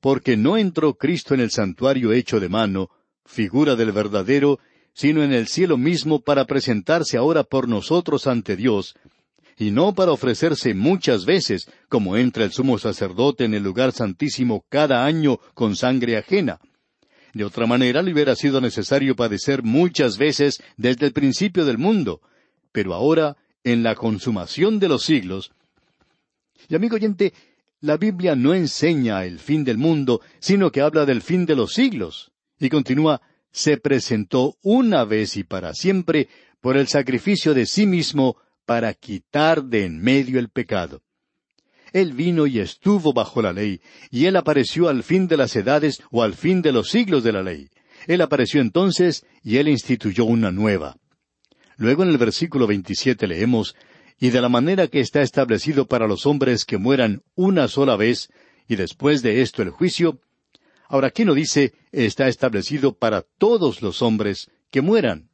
Porque 0.00 0.36
no 0.36 0.58
entró 0.58 0.94
Cristo 0.94 1.32
en 1.32 1.40
el 1.40 1.50
santuario 1.50 2.12
hecho 2.12 2.40
de 2.40 2.48
mano, 2.48 2.90
figura 3.24 3.76
del 3.76 3.92
verdadero, 3.92 4.58
sino 4.92 5.22
en 5.22 5.32
el 5.32 5.46
cielo 5.46 5.78
mismo 5.78 6.20
para 6.20 6.44
presentarse 6.46 7.16
ahora 7.16 7.44
por 7.44 7.68
nosotros 7.68 8.26
ante 8.26 8.56
Dios, 8.56 8.94
y 9.60 9.72
no 9.72 9.94
para 9.94 10.12
ofrecerse 10.12 10.72
muchas 10.72 11.26
veces, 11.26 11.70
como 11.90 12.16
entra 12.16 12.44
el 12.44 12.50
sumo 12.50 12.78
sacerdote 12.78 13.44
en 13.44 13.52
el 13.52 13.62
lugar 13.62 13.92
santísimo 13.92 14.64
cada 14.70 15.04
año 15.04 15.38
con 15.52 15.76
sangre 15.76 16.16
ajena. 16.16 16.60
De 17.34 17.44
otra 17.44 17.66
manera 17.66 18.00
le 18.00 18.14
hubiera 18.14 18.34
sido 18.34 18.62
necesario 18.62 19.14
padecer 19.14 19.62
muchas 19.62 20.16
veces 20.16 20.62
desde 20.78 21.04
el 21.04 21.12
principio 21.12 21.66
del 21.66 21.76
mundo, 21.76 22.22
pero 22.72 22.94
ahora, 22.94 23.36
en 23.62 23.82
la 23.82 23.94
consumación 23.96 24.78
de 24.78 24.88
los 24.88 25.04
siglos. 25.04 25.52
Y 26.70 26.74
amigo 26.74 26.96
oyente, 26.96 27.34
la 27.82 27.98
Biblia 27.98 28.34
no 28.34 28.54
enseña 28.54 29.26
el 29.26 29.38
fin 29.38 29.62
del 29.62 29.76
mundo, 29.76 30.22
sino 30.38 30.72
que 30.72 30.80
habla 30.80 31.04
del 31.04 31.20
fin 31.20 31.44
de 31.44 31.56
los 31.56 31.74
siglos. 31.74 32.32
Y 32.58 32.70
continúa, 32.70 33.20
se 33.52 33.76
presentó 33.76 34.56
una 34.62 35.04
vez 35.04 35.36
y 35.36 35.44
para 35.44 35.74
siempre 35.74 36.28
por 36.62 36.78
el 36.78 36.88
sacrificio 36.88 37.52
de 37.52 37.66
sí 37.66 37.84
mismo 37.84 38.38
para 38.70 38.94
quitar 38.94 39.64
de 39.64 39.84
en 39.84 40.00
medio 40.00 40.38
el 40.38 40.48
pecado. 40.48 41.02
Él 41.92 42.12
vino 42.12 42.46
y 42.46 42.60
estuvo 42.60 43.12
bajo 43.12 43.42
la 43.42 43.52
ley, 43.52 43.80
y 44.12 44.26
Él 44.26 44.36
apareció 44.36 44.88
al 44.88 45.02
fin 45.02 45.26
de 45.26 45.36
las 45.36 45.56
edades 45.56 46.00
o 46.12 46.22
al 46.22 46.34
fin 46.34 46.62
de 46.62 46.70
los 46.70 46.88
siglos 46.88 47.24
de 47.24 47.32
la 47.32 47.42
ley. 47.42 47.68
Él 48.06 48.20
apareció 48.20 48.60
entonces 48.60 49.26
y 49.42 49.56
Él 49.56 49.66
instituyó 49.66 50.24
una 50.24 50.52
nueva. 50.52 50.96
Luego 51.78 52.04
en 52.04 52.10
el 52.10 52.18
versículo 52.18 52.68
27 52.68 53.26
leemos, 53.26 53.74
y 54.20 54.30
de 54.30 54.40
la 54.40 54.48
manera 54.48 54.86
que 54.86 55.00
está 55.00 55.20
establecido 55.20 55.88
para 55.88 56.06
los 56.06 56.24
hombres 56.24 56.64
que 56.64 56.78
mueran 56.78 57.22
una 57.34 57.66
sola 57.66 57.96
vez, 57.96 58.28
y 58.68 58.76
después 58.76 59.20
de 59.22 59.42
esto 59.42 59.62
el 59.62 59.70
juicio. 59.70 60.20
Ahora 60.88 61.08
aquí 61.08 61.24
no 61.24 61.34
dice 61.34 61.72
está 61.90 62.28
establecido 62.28 62.96
para 62.96 63.22
todos 63.22 63.82
los 63.82 64.00
hombres 64.00 64.48
que 64.70 64.80
mueran. 64.80 65.28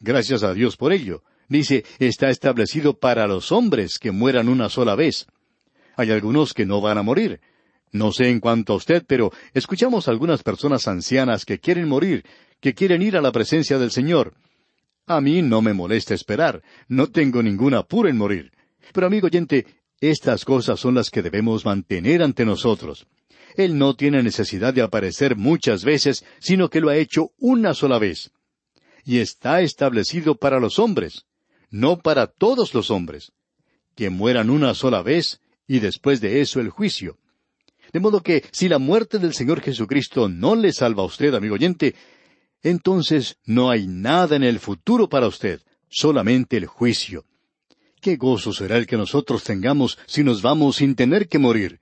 Gracias 0.00 0.42
a 0.42 0.54
Dios 0.54 0.76
por 0.76 0.92
ello. 0.92 1.22
Dice 1.48 1.84
está 1.98 2.28
establecido 2.28 2.98
para 2.98 3.26
los 3.26 3.52
hombres 3.52 3.98
que 3.98 4.12
mueran 4.12 4.48
una 4.48 4.68
sola 4.68 4.94
vez. 4.94 5.26
Hay 5.96 6.10
algunos 6.10 6.52
que 6.52 6.66
no 6.66 6.80
van 6.80 6.98
a 6.98 7.02
morir. 7.02 7.40
No 7.90 8.12
sé 8.12 8.28
en 8.28 8.40
cuanto 8.40 8.74
a 8.74 8.76
usted, 8.76 9.04
pero 9.06 9.32
escuchamos 9.54 10.06
a 10.06 10.10
algunas 10.10 10.42
personas 10.42 10.86
ancianas 10.86 11.46
que 11.46 11.58
quieren 11.58 11.88
morir, 11.88 12.24
que 12.60 12.74
quieren 12.74 13.00
ir 13.00 13.16
a 13.16 13.22
la 13.22 13.32
presencia 13.32 13.78
del 13.78 13.90
Señor. 13.90 14.34
A 15.06 15.22
mí 15.22 15.40
no 15.40 15.62
me 15.62 15.72
molesta 15.72 16.12
esperar, 16.12 16.62
no 16.86 17.06
tengo 17.06 17.42
ningún 17.42 17.72
apuro 17.72 18.10
en 18.10 18.18
morir. 18.18 18.52
Pero 18.92 19.06
amigo 19.06 19.26
oyente, 19.26 19.66
estas 20.00 20.44
cosas 20.44 20.78
son 20.78 20.94
las 20.94 21.10
que 21.10 21.22
debemos 21.22 21.64
mantener 21.64 22.22
ante 22.22 22.44
nosotros. 22.44 23.06
Él 23.56 23.78
no 23.78 23.96
tiene 23.96 24.22
necesidad 24.22 24.74
de 24.74 24.82
aparecer 24.82 25.34
muchas 25.34 25.82
veces, 25.82 26.24
sino 26.38 26.68
que 26.68 26.80
lo 26.80 26.90
ha 26.90 26.96
hecho 26.96 27.32
una 27.38 27.72
sola 27.72 27.98
vez. 27.98 28.30
Y 29.04 29.18
está 29.18 29.62
establecido 29.62 30.36
para 30.36 30.60
los 30.60 30.78
hombres, 30.78 31.24
no 31.70 31.98
para 31.98 32.26
todos 32.26 32.74
los 32.74 32.90
hombres. 32.90 33.32
Que 33.94 34.10
mueran 34.10 34.50
una 34.50 34.74
sola 34.74 35.02
vez 35.02 35.40
y 35.66 35.80
después 35.80 36.20
de 36.20 36.40
eso 36.40 36.60
el 36.60 36.70
juicio. 36.70 37.18
De 37.92 38.00
modo 38.00 38.22
que 38.22 38.44
si 38.52 38.68
la 38.68 38.78
muerte 38.78 39.18
del 39.18 39.34
Señor 39.34 39.60
Jesucristo 39.60 40.28
no 40.28 40.54
le 40.54 40.72
salva 40.72 41.02
a 41.02 41.06
usted, 41.06 41.34
amigo 41.34 41.54
oyente, 41.54 41.94
entonces 42.62 43.38
no 43.44 43.70
hay 43.70 43.86
nada 43.86 44.36
en 44.36 44.42
el 44.42 44.58
futuro 44.58 45.08
para 45.08 45.26
usted, 45.26 45.62
solamente 45.88 46.56
el 46.56 46.66
juicio. 46.66 47.24
Qué 48.00 48.16
gozo 48.16 48.52
será 48.52 48.76
el 48.76 48.86
que 48.86 48.96
nosotros 48.96 49.42
tengamos 49.42 49.98
si 50.06 50.22
nos 50.22 50.42
vamos 50.42 50.76
sin 50.76 50.94
tener 50.94 51.28
que 51.28 51.38
morir. 51.38 51.80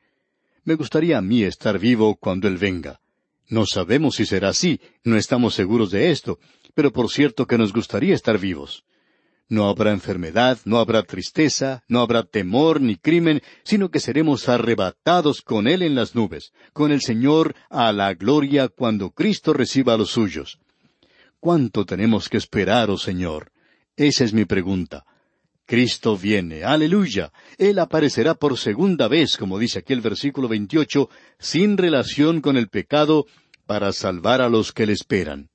Me 0.65 0.75
gustaría 0.75 1.19
a 1.19 1.23
mí 1.23 1.43
estar 1.43 1.79
vivo 1.79 2.17
cuando 2.17 2.49
Él 2.49 2.57
venga. 2.57 3.01
No 3.49 3.67
sabemos 3.67 4.17
si 4.17 4.27
será 4.27 4.49
así, 4.49 4.81
no 5.05 5.17
estamos 5.17 5.55
seguros 5.55 5.91
de 5.91 6.11
esto, 6.11 6.39
pero 6.75 6.93
por 6.93 7.11
cierto 7.11 7.47
que 7.47 7.59
nos 7.59 7.73
gustaría 7.73 8.15
estar 8.15 8.39
vivos. 8.39 8.85
No 9.49 9.69
habrá 9.69 9.93
enfermedad, 9.93 10.59
no 10.65 10.79
habrá 10.79 11.05
tristeza, 11.05 11.85
no 11.89 12.01
habrá 12.01 12.25
temor 12.25 12.81
ni 12.81 12.97
crimen, 12.97 13.43
sino 13.63 13.91
que 13.91 14.01
seremos 14.01 14.49
arrebatados 14.49 15.41
con 15.41 15.69
Él 15.69 15.83
en 15.83 15.95
las 15.95 16.17
nubes, 16.17 16.53
con 16.73 16.91
el 16.91 17.01
Señor 17.01 17.55
a 17.71 17.93
la 17.93 18.15
gloria 18.15 18.69
cuando 18.69 19.11
Cristo 19.11 19.53
reciba 19.53 19.95
a 19.95 19.99
los 19.99 20.11
suyos. 20.11 20.59
¿Cuánto 21.39 21.87
tenemos 21.87 22.29
que 22.29 22.39
esperar, 22.39 22.91
oh 22.91 22.99
Señor? 22.99 23.53
Esa 23.95 24.25
es 24.25 24.33
mi 24.33 24.45
pregunta. 24.47 25.05
Cristo 25.65 26.17
viene, 26.17 26.65
aleluya. 26.65 27.33
Él 27.57 27.79
aparecerá 27.79 28.35
por 28.35 28.59
segunda 28.59 29.07
vez, 29.07 29.37
como 29.37 29.59
dice 29.59 29.81
aquí 29.81 29.93
el 29.93 30.01
versículo 30.01 30.49
28, 30.49 31.09
sin 31.39 31.77
relación 31.77 32.41
con 32.41 32.57
el 32.57 32.69
pecado, 32.69 33.27
para 33.67 33.93
salvar 33.93 34.41
a 34.41 34.49
los 34.49 34.73
que 34.73 34.87
le 34.87 34.93
esperan. 34.93 35.51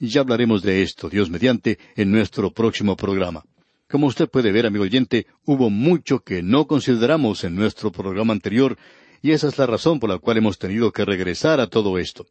Y 0.00 0.08
ya 0.08 0.22
hablaremos 0.22 0.62
de 0.62 0.82
esto, 0.82 1.10
Dios 1.10 1.28
mediante, 1.30 1.78
en 1.94 2.10
nuestro 2.10 2.50
próximo 2.50 2.96
programa. 2.96 3.44
Como 3.86 4.06
usted 4.06 4.30
puede 4.30 4.50
ver, 4.50 4.64
amigo 4.64 4.84
oyente, 4.84 5.26
hubo 5.44 5.68
mucho 5.68 6.20
que 6.20 6.42
no 6.42 6.66
consideramos 6.66 7.44
en 7.44 7.54
nuestro 7.54 7.92
programa 7.92 8.32
anterior, 8.32 8.78
y 9.20 9.32
esa 9.32 9.48
es 9.48 9.58
la 9.58 9.66
razón 9.66 10.00
por 10.00 10.08
la 10.08 10.18
cual 10.18 10.38
hemos 10.38 10.58
tenido 10.58 10.90
que 10.90 11.04
regresar 11.04 11.60
a 11.60 11.66
todo 11.66 11.98
esto. 11.98 12.26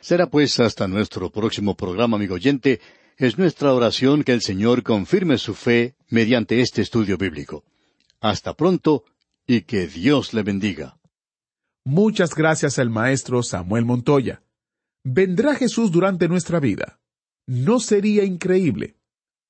Será 0.00 0.28
pues 0.28 0.58
hasta 0.58 0.88
nuestro 0.88 1.30
próximo 1.30 1.76
programa, 1.76 2.16
amigo 2.16 2.34
oyente, 2.34 2.80
es 3.16 3.38
nuestra 3.38 3.72
oración 3.72 4.24
que 4.24 4.32
el 4.32 4.40
Señor 4.40 4.82
confirme 4.82 5.38
su 5.38 5.54
fe 5.54 5.94
mediante 6.08 6.60
este 6.60 6.82
estudio 6.82 7.16
bíblico. 7.16 7.62
Hasta 8.20 8.54
pronto 8.54 9.04
y 9.46 9.60
que 9.60 9.86
Dios 9.86 10.34
le 10.34 10.42
bendiga. 10.42 10.96
Muchas 11.84 12.34
gracias 12.34 12.78
al 12.78 12.90
maestro 12.90 13.42
Samuel 13.42 13.84
Montoya. 13.84 14.42
¿Vendrá 15.04 15.54
Jesús 15.54 15.90
durante 15.90 16.28
nuestra 16.28 16.60
vida? 16.60 17.00
¿No 17.46 17.80
sería 17.80 18.24
increíble? 18.24 18.96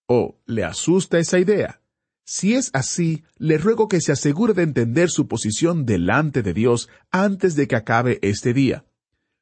¿O 0.06 0.38
le 0.46 0.62
asusta 0.62 1.18
esa 1.18 1.40
idea? 1.40 1.82
Si 2.24 2.54
es 2.54 2.70
así, 2.72 3.24
le 3.36 3.58
ruego 3.58 3.88
que 3.88 4.00
se 4.00 4.12
asegure 4.12 4.54
de 4.54 4.62
entender 4.62 5.10
su 5.10 5.26
posición 5.26 5.84
delante 5.86 6.42
de 6.42 6.54
Dios 6.54 6.88
antes 7.10 7.56
de 7.56 7.66
que 7.66 7.74
acabe 7.74 8.20
este 8.22 8.54
día. 8.54 8.84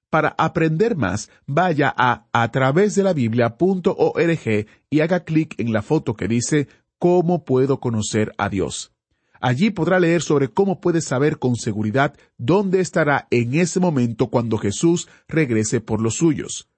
Para 0.09 0.35
aprender 0.39 0.97
más, 0.97 1.29
vaya 1.47 1.93
a 1.95 2.27
a 2.33 2.51
través 2.51 2.95
de 2.95 3.03
la 3.03 3.13
Biblia.org 3.13 4.67
y 4.89 5.01
haga 5.01 5.25
clic 5.25 5.55
en 5.61 5.75
la 5.75 5.83
foto 5.83 6.15
que 6.15 6.27
dice 6.27 6.69
¿Cómo 6.99 7.45
puedo 7.45 7.81
conocer 7.81 8.33
a 8.39 8.49
Dios? 8.49 8.93
Allí 9.41 9.71
podrá 9.71 10.01
leer 10.01 10.23
sobre 10.23 10.49
cómo 10.49 10.81
puede 10.81 11.01
saber 11.01 11.39
con 11.39 11.57
seguridad 11.57 12.15
dónde 12.37 12.81
estará 12.81 13.29
en 13.31 13.55
ese 13.55 13.81
momento 13.81 14.29
cuando 14.29 14.59
Jesús 14.59 15.09
regrese 15.29 15.81
por 15.81 16.01
los 16.01 16.15
suyos. 16.15 16.69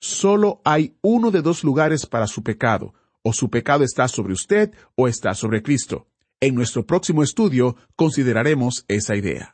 Solo 0.00 0.60
hay 0.64 0.96
uno 1.00 1.30
de 1.30 1.42
dos 1.42 1.62
lugares 1.64 2.04
para 2.06 2.26
su 2.26 2.42
pecado, 2.42 2.94
o 3.22 3.32
su 3.32 3.48
pecado 3.48 3.84
está 3.84 4.08
sobre 4.08 4.34
usted 4.34 4.72
o 4.96 5.08
está 5.08 5.34
sobre 5.34 5.62
Cristo. 5.62 6.06
En 6.40 6.54
nuestro 6.54 6.86
próximo 6.86 7.22
estudio 7.22 7.76
consideraremos 7.96 8.84
esa 8.88 9.16
idea. 9.16 9.53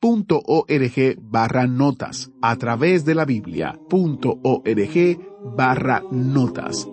.org 0.00 1.18
barra 1.20 1.66
notas 1.66 2.30
a 2.40 2.56
través 2.56 3.04
de 3.04 3.14
la 3.14 3.24
Biblia.org 3.24 5.18
barra 5.56 6.02
notas. 6.10 6.88